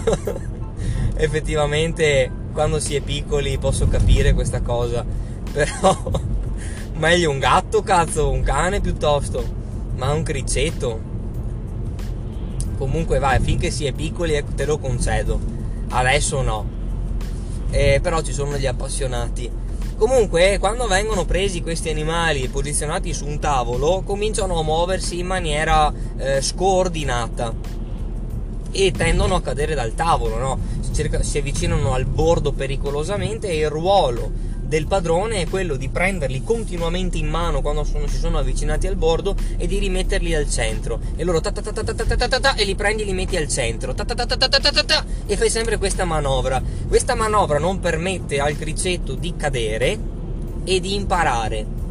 Effettivamente 1.16 2.30
quando 2.52 2.80
si 2.80 2.96
è 2.96 3.02
piccoli 3.02 3.58
posso 3.60 3.88
capire 3.88 4.34
questa 4.34 4.62
cosa, 4.62 5.06
però 5.52 5.96
meglio 6.98 7.30
un 7.30 7.38
gatto, 7.38 7.84
cazzo, 7.84 8.32
un 8.32 8.42
cane 8.42 8.82
piuttosto, 8.82 9.44
ma 9.96 10.12
un 10.12 10.24
criceto. 10.24 11.07
Comunque 12.78 13.20
vai, 13.20 13.40
finché 13.40 13.72
si 13.72 13.86
è 13.86 13.92
piccoli 13.92 14.34
ecco, 14.34 14.54
te 14.56 14.66
lo 14.66 14.78
concedo, 14.78 15.40
adesso 15.90 16.42
no. 16.42 16.76
Eh, 17.72 18.00
però 18.02 18.22
ci 18.22 18.32
sono 18.32 18.58
gli 18.58 18.68
appassionati. 18.68 19.50
Comunque, 19.98 20.60
quando 20.60 20.86
vengono 20.86 21.26
presi 21.26 21.64
questi 21.64 21.90
animali 21.90 22.44
e 22.44 22.50
posizionati 22.50 23.14
su 23.14 23.26
un 23.26 23.40
tavolo, 23.40 24.04
cominciano 24.06 24.60
a 24.60 24.64
muoversi 24.64 25.18
in 25.18 25.26
maniera 25.26 25.92
eh, 26.18 26.40
scordinata 26.40 27.52
e 28.72 28.92
tendono 28.92 29.34
a 29.34 29.42
cadere 29.42 29.74
dal 29.74 29.96
tavolo, 29.96 30.38
no? 30.38 30.60
si, 30.82 30.94
cerca, 30.94 31.24
si 31.24 31.40
avvicinano 31.40 31.94
al 31.94 32.06
bordo 32.06 32.52
pericolosamente 32.52 33.48
e 33.50 33.58
il 33.58 33.70
ruolo 33.70 34.32
del 34.68 34.86
padrone 34.86 35.42
è 35.42 35.48
quello 35.48 35.78
di 35.78 35.88
prenderli 35.88 36.44
continuamente 36.44 37.18
in 37.18 37.28
mano 37.28 37.62
quando 37.62 37.84
sono, 37.86 38.06
si 38.08 38.18
sono 38.18 38.38
avvicinati 38.38 38.86
al 38.86 38.98
bordo 38.98 39.36
e 39.58 39.66
di 39.66 39.80
rimetterli 39.80 40.36
al 40.36 40.50
centro 40.50 41.00
e 41.16 41.24
loro 41.24 41.40
ta 41.40 41.52
ta 41.52 41.62
ta 41.62 41.72
ta 41.72 41.84
ta 41.84 41.94
ta 41.94 42.16
ta 42.16 42.28
ta 42.28 42.40
ta 42.40 42.56
e 42.56 42.66
li 42.66 42.76
prendi 42.76 43.04
e 43.04 43.06
li 43.06 43.14
metti 43.14 43.38
al 43.38 43.48
centro 43.48 43.94
ta 43.94 44.04
ta 44.04 44.14
ta 44.14 44.26
ta 44.26 44.36
ta 44.38 44.48
ta 44.48 44.60
ta 44.60 44.84
ta 44.84 45.06
e 45.26 45.38
fai 45.38 45.50
sempre 45.50 45.78
questa 45.78 46.04
manovra 46.04 46.62
questa 46.88 47.16
manovra 47.16 47.60
non 47.60 47.80
permette 47.80 48.40
al 48.40 48.58
cricetto 48.58 49.16
di 49.16 49.36
cadere 49.38 49.98
e 50.66 50.80
di 50.82 50.96
imparare 50.96 51.87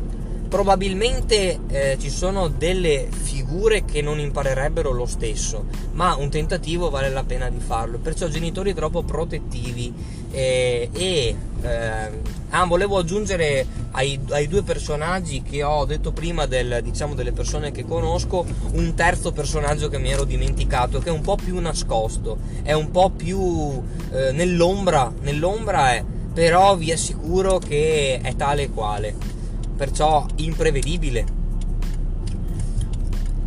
probabilmente 0.49 1.59
eh, 1.69 1.97
ci 2.01 2.11
sono 2.11 2.49
delle 2.49 3.09
figure 3.11 3.85
che 3.85 4.03
non 4.03 4.19
imparerebbero 4.19 4.91
lo 4.93 5.07
stesso, 5.07 5.67
ma 5.93 6.15
un 6.15 6.31
tentativo 6.31 6.91
vale 6.91 7.11
la 7.11 7.25
pena 7.25 7.49
di 7.49 7.59
farlo. 7.59 7.99
Perciò 7.99 8.29
genitori 8.29 8.75
troppo 8.75 9.03
protettivi 9.03 9.93
eh, 10.31 10.89
e 10.93 11.37
eh, 11.63 12.11
ah, 12.51 12.65
volevo 12.65 12.99
aggiungere 12.99 13.67
ai, 13.93 14.19
ai, 14.31 14.47
due 14.49 14.63
personaggi 14.63 15.43
che 15.43 15.63
ho 15.63 15.85
detto 15.85 16.13
prima 16.13 16.47
del, 16.47 16.81
diciamo, 16.83 17.15
delle 17.15 17.33
persone 17.33 17.73
che 17.73 17.85
conosco 17.85 18.45
un 18.73 18.95
terzo 18.95 19.33
personaggio 19.33 19.89
che 19.89 19.99
mi 19.99 20.11
ero 20.11 20.25
dimenticato 20.25 20.99
che 20.99 21.09
è 21.09 21.13
un 21.13 21.23
po' 21.23 21.37
più 21.37 21.59
nascosto, 21.59 22.39
è 22.63 22.73
un 22.73 22.91
po' 22.91 23.11
più 23.11 23.83
eh, 24.13 24.33
nell'ombra, 24.33 25.13
nell'ombra 25.21 25.93
è, 25.93 26.05
però 26.33 26.77
vi 26.77 26.93
assicuro 26.93 27.59
che 27.59 28.21
è 28.23 28.37
tale 28.37 28.65
e 28.65 28.71
quale 28.71 29.36
perciò 29.77 30.27
imprevedibile. 30.37 31.25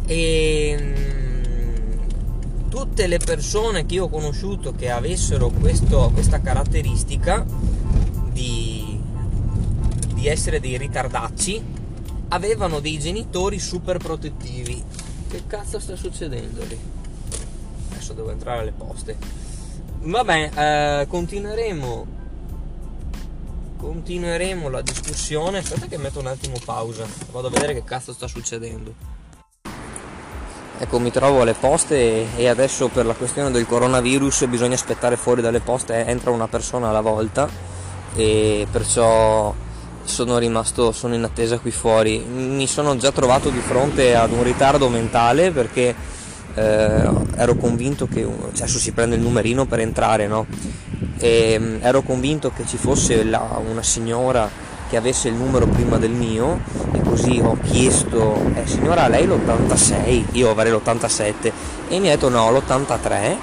E 0.05 0.77
mm, 0.79 2.69
tutte 2.69 3.07
le 3.07 3.17
persone 3.17 3.85
che 3.85 3.95
io 3.95 4.05
ho 4.05 4.09
conosciuto 4.09 4.73
che 4.73 4.89
avessero 4.89 5.49
questo, 5.49 6.11
questa 6.13 6.39
caratteristica 6.39 7.45
di, 8.31 8.99
di 10.13 10.27
essere 10.27 10.59
dei 10.59 10.77
ritardacci 10.77 11.77
avevano 12.29 12.79
dei 12.79 12.99
genitori 12.99 13.59
super 13.59 13.97
protettivi. 13.97 14.81
Che 15.27 15.43
cazzo 15.47 15.79
sta 15.79 15.95
succedendo 15.95 16.63
lì? 16.65 16.77
Adesso 17.91 18.13
devo 18.13 18.31
entrare 18.31 18.59
alle 18.61 18.71
poste. 18.71 19.17
Vabbè, 20.01 20.51
eh, 21.01 21.07
continueremo 21.07 22.18
continueremo 23.79 24.69
la 24.69 24.81
discussione. 24.81 25.59
Aspetta 25.59 25.87
che 25.87 25.97
metto 25.97 26.19
un 26.19 26.27
attimo 26.27 26.57
pausa, 26.63 27.05
vado 27.31 27.47
a 27.47 27.49
vedere 27.49 27.73
che 27.73 27.83
cazzo 27.83 28.13
sta 28.13 28.27
succedendo. 28.27 28.93
Ecco, 30.81 30.99
mi 30.99 31.11
trovo 31.11 31.41
alle 31.41 31.53
poste 31.53 32.37
e 32.37 32.47
adesso 32.47 32.87
per 32.87 33.05
la 33.05 33.13
questione 33.13 33.51
del 33.51 33.65
coronavirus 33.65 34.45
bisogna 34.47 34.75
aspettare 34.75 35.17
fuori 35.17 35.41
dalle 35.41 35.59
poste, 35.59 36.05
entra 36.05 36.31
una 36.31 36.47
persona 36.47 36.89
alla 36.89 37.01
volta 37.01 37.49
e 38.15 38.65
perciò 38.71 39.53
sono 40.03 40.37
rimasto, 40.37 40.91
sono 40.93 41.15
in 41.15 41.23
attesa 41.23 41.59
qui 41.59 41.71
fuori. 41.71 42.19
Mi 42.19 42.65
sono 42.65 42.95
già 42.95 43.11
trovato 43.11 43.49
di 43.49 43.59
fronte 43.59 44.15
ad 44.15 44.31
un 44.31 44.43
ritardo 44.43 44.87
mentale 44.87 45.51
perché 45.51 45.93
eh, 46.59 47.09
ero 47.35 47.55
convinto 47.55 48.07
che 48.07 48.27
adesso 48.53 48.79
si 48.79 48.91
prende 48.91 49.15
il 49.15 49.21
numerino 49.21 49.65
per 49.65 49.79
entrare, 49.79 50.27
no? 50.27 50.45
e 51.19 51.57
mm, 51.59 51.77
ero 51.81 52.01
convinto 52.01 52.51
che 52.51 52.65
ci 52.65 52.77
fosse 52.77 53.23
la, 53.23 53.61
una 53.69 53.83
signora 53.83 54.49
che 54.89 54.97
avesse 54.97 55.27
il 55.27 55.35
numero 55.35 55.67
prima 55.67 55.97
del 55.97 56.11
mio 56.11 56.61
e 56.91 57.01
così 57.01 57.39
ho 57.43 57.57
chiesto 57.61 58.41
eh, 58.55 58.65
signora 58.65 59.07
lei 59.07 59.27
l'86 59.27 60.23
io 60.31 60.49
avrei 60.49 60.71
l'87 60.71 61.51
e 61.89 61.99
mi 61.99 62.07
ha 62.07 62.15
detto 62.15 62.29
no 62.29 62.49
l'83 62.51 63.35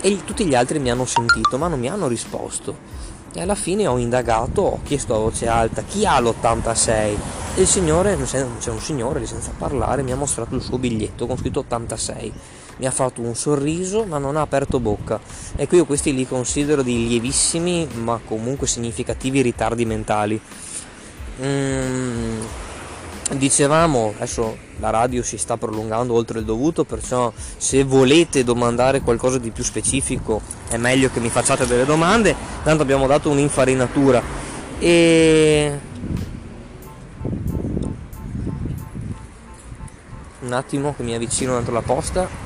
e 0.00 0.24
tutti 0.24 0.46
gli 0.46 0.54
altri 0.54 0.78
mi 0.78 0.90
hanno 0.90 1.04
sentito 1.04 1.58
ma 1.58 1.68
non 1.68 1.80
mi 1.80 1.88
hanno 1.88 2.06
risposto. 2.06 3.04
E 3.34 3.42
alla 3.42 3.54
fine 3.54 3.86
ho 3.86 3.98
indagato 3.98 4.62
ho 4.62 4.80
chiesto 4.82 5.14
a 5.14 5.18
voce 5.18 5.46
alta 5.46 5.82
chi 5.82 6.06
ha 6.06 6.18
l'86 6.20 6.88
e 7.56 7.60
il 7.60 7.66
signore 7.66 8.16
c'è 8.24 8.70
un 8.70 8.80
signore 8.80 9.26
senza 9.26 9.50
parlare 9.56 10.02
mi 10.02 10.12
ha 10.12 10.16
mostrato 10.16 10.54
il 10.54 10.62
suo 10.62 10.78
biglietto 10.78 11.26
con 11.26 11.36
scritto 11.36 11.58
86 11.60 12.32
mi 12.76 12.86
ha 12.86 12.90
fatto 12.90 13.20
un 13.20 13.34
sorriso 13.34 14.04
ma 14.04 14.18
non 14.18 14.36
ha 14.36 14.40
aperto 14.40 14.80
bocca. 14.80 15.20
Ecco 15.56 15.76
io 15.76 15.86
questi 15.86 16.14
li 16.14 16.26
considero 16.26 16.82
dei 16.82 17.08
lievissimi 17.08 17.86
ma 17.94 18.20
comunque 18.24 18.66
significativi 18.66 19.40
ritardi 19.42 19.84
mentali. 19.84 20.40
Mm, 21.42 22.40
dicevamo, 23.34 24.12
adesso 24.16 24.56
la 24.78 24.90
radio 24.90 25.22
si 25.22 25.38
sta 25.38 25.56
prolungando 25.56 26.14
oltre 26.14 26.38
il 26.38 26.44
dovuto, 26.44 26.84
perciò 26.84 27.32
se 27.56 27.82
volete 27.84 28.44
domandare 28.44 29.00
qualcosa 29.00 29.38
di 29.38 29.50
più 29.50 29.64
specifico 29.64 30.40
è 30.68 30.76
meglio 30.76 31.10
che 31.10 31.20
mi 31.20 31.30
facciate 31.30 31.66
delle 31.66 31.84
domande, 31.84 32.34
tanto 32.62 32.82
abbiamo 32.82 33.06
dato 33.06 33.30
un'infarinatura. 33.30 34.44
E 34.78 35.78
un 40.40 40.52
attimo 40.52 40.94
che 40.94 41.02
mi 41.02 41.14
avvicino 41.14 41.54
dentro 41.54 41.72
la 41.72 41.82
posta 41.82 42.45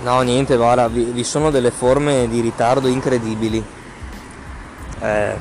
No, 0.00 0.20
niente, 0.20 0.56
guarda, 0.56 0.86
vi, 0.86 1.04
vi 1.04 1.24
sono 1.24 1.50
delle 1.50 1.72
forme 1.72 2.28
di 2.28 2.40
ritardo 2.40 2.86
incredibili. 2.86 3.64
Eh, 5.00 5.34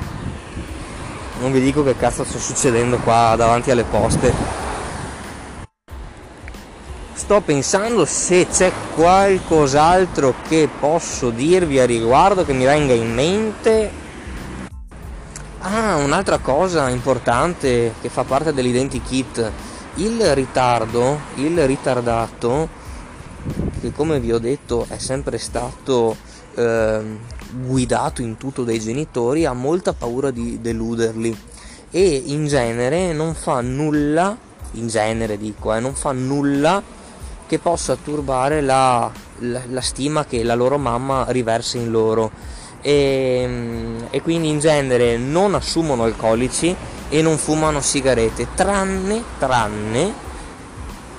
non 1.39 1.51
vi 1.51 1.59
dico 1.61 1.83
che 1.83 1.95
cazzo 1.95 2.23
sta 2.23 2.39
succedendo 2.39 2.97
qua 2.97 3.35
davanti 3.37 3.69
alle 3.69 3.83
poste. 3.83 4.65
Sto 7.13 7.41
pensando 7.41 8.05
se 8.05 8.47
c'è 8.47 8.71
qualcos'altro 8.95 10.33
che 10.47 10.67
posso 10.79 11.29
dirvi 11.29 11.79
a 11.79 11.85
riguardo 11.85 12.43
che 12.43 12.53
mi 12.53 12.65
venga 12.65 12.93
in 12.93 13.13
mente. 13.13 13.91
Ah, 15.59 15.97
un'altra 15.97 16.39
cosa 16.39 16.89
importante 16.89 17.93
che 18.01 18.09
fa 18.09 18.23
parte 18.23 18.53
dell'identikit. 18.53 19.51
Il 19.95 20.33
ritardo, 20.33 21.19
il 21.35 21.63
ritardato 21.67 22.85
che 23.87 23.95
come 23.95 24.19
vi 24.19 24.31
ho 24.31 24.39
detto 24.39 24.85
è 24.89 24.97
sempre 24.97 25.37
stato 25.37 26.15
eh, 26.55 27.01
guidato 27.65 28.21
in 28.21 28.37
tutto 28.37 28.63
dai 28.63 28.79
genitori, 28.79 29.45
ha 29.45 29.53
molta 29.53 29.93
paura 29.93 30.31
di 30.31 30.59
deluderli 30.61 31.35
e 31.89 32.23
in 32.25 32.47
genere 32.47 33.13
non 33.13 33.33
fa 33.33 33.61
nulla, 33.61 34.35
in 34.71 34.87
genere 34.87 35.37
dico, 35.37 35.73
eh, 35.73 35.79
non 35.79 35.95
fa 35.95 36.11
nulla 36.11 36.81
che 37.47 37.59
possa 37.59 37.95
turbare 37.95 38.61
la, 38.61 39.09
la, 39.39 39.61
la 39.69 39.81
stima 39.81 40.25
che 40.25 40.43
la 40.43 40.55
loro 40.55 40.77
mamma 40.77 41.25
riversa 41.29 41.77
in 41.77 41.89
loro. 41.89 42.55
E, 42.81 43.49
e, 44.09 44.21
quindi 44.21 44.49
in 44.49 44.59
genere 44.59 45.17
non 45.17 45.55
assumono 45.55 46.03
alcolici 46.03 46.75
e 47.09 47.21
non 47.21 47.37
fumano 47.37 47.81
sigarette 47.81 48.49
tranne, 48.53 49.23
tranne 49.39 50.25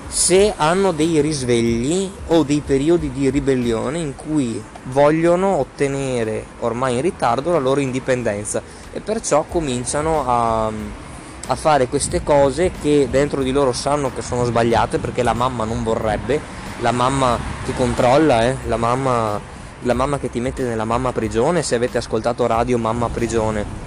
se 0.09 0.55
hanno 0.57 0.92
dei 0.92 1.21
risvegli 1.21 2.11
o 2.29 2.42
dei 2.42 2.62
periodi 2.64 3.12
di 3.12 3.29
ribellione 3.29 3.99
in 3.99 4.16
cui 4.16 4.62
vogliono 4.85 5.57
ottenere 5.57 6.44
ormai 6.61 6.94
in 6.94 7.03
ritardo 7.03 7.53
la 7.53 7.59
loro 7.59 7.81
indipendenza 7.81 8.62
e 8.90 9.01
perciò 9.01 9.44
cominciano 9.47 10.25
a, 10.27 10.66
a 10.66 11.55
fare 11.55 11.88
queste 11.88 12.23
cose 12.23 12.73
che 12.81 13.09
dentro 13.11 13.42
di 13.42 13.53
loro 13.53 13.73
sanno 13.73 14.11
che 14.12 14.23
sono 14.23 14.44
sbagliate 14.44 14.99
perché 14.99 15.23
la 15.23 15.35
mamma 15.35 15.64
non 15.64 15.83
vorrebbe, 15.83 16.40
la 16.81 16.92
mamma 16.92 17.38
ti 17.66 17.75
controlla, 17.75 18.44
eh? 18.44 18.57
la, 18.66 18.77
mamma, 18.77 19.38
la 19.83 19.94
mamma 19.94 20.18
che 20.18 20.31
ti 20.31 20.40
mette 20.40 20.62
nella 20.62 20.85
mamma 20.85 21.12
prigione, 21.12 21.62
se 21.62 21.75
avete 21.75 21.99
ascoltato 21.99 22.47
radio 22.47 22.79
mamma 22.79 23.09
prigione. 23.09 23.87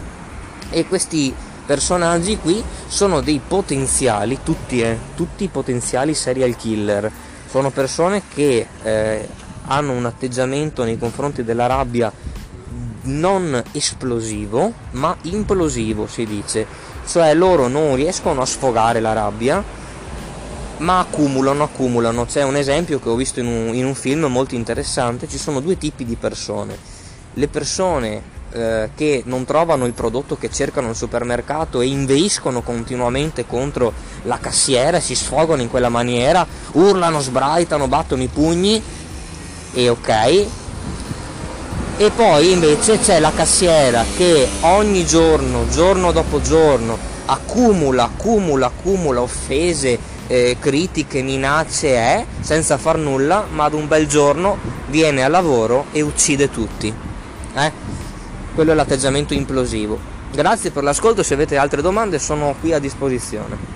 E 0.70 0.88
questi 0.88 1.34
personaggi 1.72 2.38
qui 2.38 2.62
sono 2.86 3.22
dei 3.22 3.40
potenziali, 3.48 4.40
tutti, 4.44 4.82
eh, 4.82 4.98
tutti 5.16 5.48
potenziali 5.48 6.14
serial 6.14 6.58
killer. 6.58 7.10
Sono 7.50 7.70
persone 7.70 8.24
che 8.34 8.68
eh, 8.84 9.28
hanno 9.68 9.94
un 9.94 10.04
atteggiamento 10.04 10.84
nei 10.84 10.98
confronti 10.98 11.46
della 11.46 11.68
rabbia 11.68 12.12
non 13.04 13.64
esplosivo, 13.72 14.74
ma 14.92 15.16
implosivo 15.22 16.08
si 16.08 16.26
dice. 16.26 16.68
Cioè 17.08 17.34
loro 17.34 17.70
non 17.70 17.96
riescono 17.96 18.42
a 18.42 18.46
sfogare 18.46 19.00
la 19.00 19.14
rabbia, 19.14 19.64
ma 20.80 21.00
accumulano, 21.00 21.64
accumulano. 21.64 22.26
C'è 22.26 22.44
un 22.44 22.58
esempio 22.58 23.00
che 23.00 23.08
ho 23.08 23.16
visto 23.16 23.40
in 23.40 23.48
un, 23.48 23.74
in 23.74 23.86
un 23.86 23.96
film 23.96 24.26
molto 24.26 24.56
interessante, 24.56 25.26
ci 25.30 25.38
sono 25.38 25.62
due 25.62 25.78
tipi 25.78 26.04
di 26.04 26.18
persone. 26.18 26.78
Le 27.34 27.48
persone 27.48 28.40
eh, 28.54 28.90
che 28.96 29.24
non 29.26 29.46
trovano 29.46 29.86
il 29.86 29.94
prodotto 29.94 30.38
che 30.38 30.50
cercano 30.50 30.90
al 30.90 30.96
supermercato 30.96 31.82
e 31.82 31.88
inveiscono 31.88 32.62
continuamente 32.62 33.46
contro 33.46 33.94
la 34.24 34.38
cassiera, 34.40 35.00
si 35.00 35.16
sfogano 35.16 35.62
in 35.62 35.70
quella 35.70 35.90
maniera, 35.90 36.46
urlano, 36.74 37.20
sbraitano, 37.20 37.88
battono 37.88 38.24
i 38.24 38.28
pugni 38.28 38.82
e 39.74 39.90
ok. 39.90 40.46
E 41.98 42.10
poi 42.16 42.52
invece 42.52 43.00
c'è 43.00 43.20
la 43.20 43.32
cassiera 43.32 44.04
che 44.18 44.48
ogni 44.62 45.06
giorno, 45.06 45.68
giorno 45.70 46.12
dopo 46.12 46.42
giorno, 46.42 46.98
accumula, 47.26 48.06
accumula, 48.06 48.68
accumula 48.68 49.22
offese, 49.22 50.00
eh, 50.28 50.58
critiche, 50.60 51.22
minacce, 51.22 51.90
eh, 51.90 52.26
senza 52.40 52.78
far 52.78 52.98
nulla, 52.98 53.46
ma 53.52 53.66
ad 53.66 53.74
un 53.74 53.88
bel 53.88 54.08
giorno 54.08 54.58
viene 54.88 55.24
al 55.24 55.32
lavoro 55.32 55.86
e 55.92 56.02
uccide 56.02 56.50
tutti. 56.50 56.92
Eh? 57.54 57.81
Quello 58.54 58.72
è 58.72 58.76
l'atteggiamento 58.76 59.34
implosivo. 59.34 60.00
Grazie 60.32 60.72
per 60.72 60.84
l'ascolto, 60.84 61.24
se 61.24 61.34
avete 61.34 61.58
altre 61.58 61.82
domande 61.82 62.20
sono 62.20 62.56
qui 62.60 62.74
a 62.74 62.80
disposizione. 62.80 63.71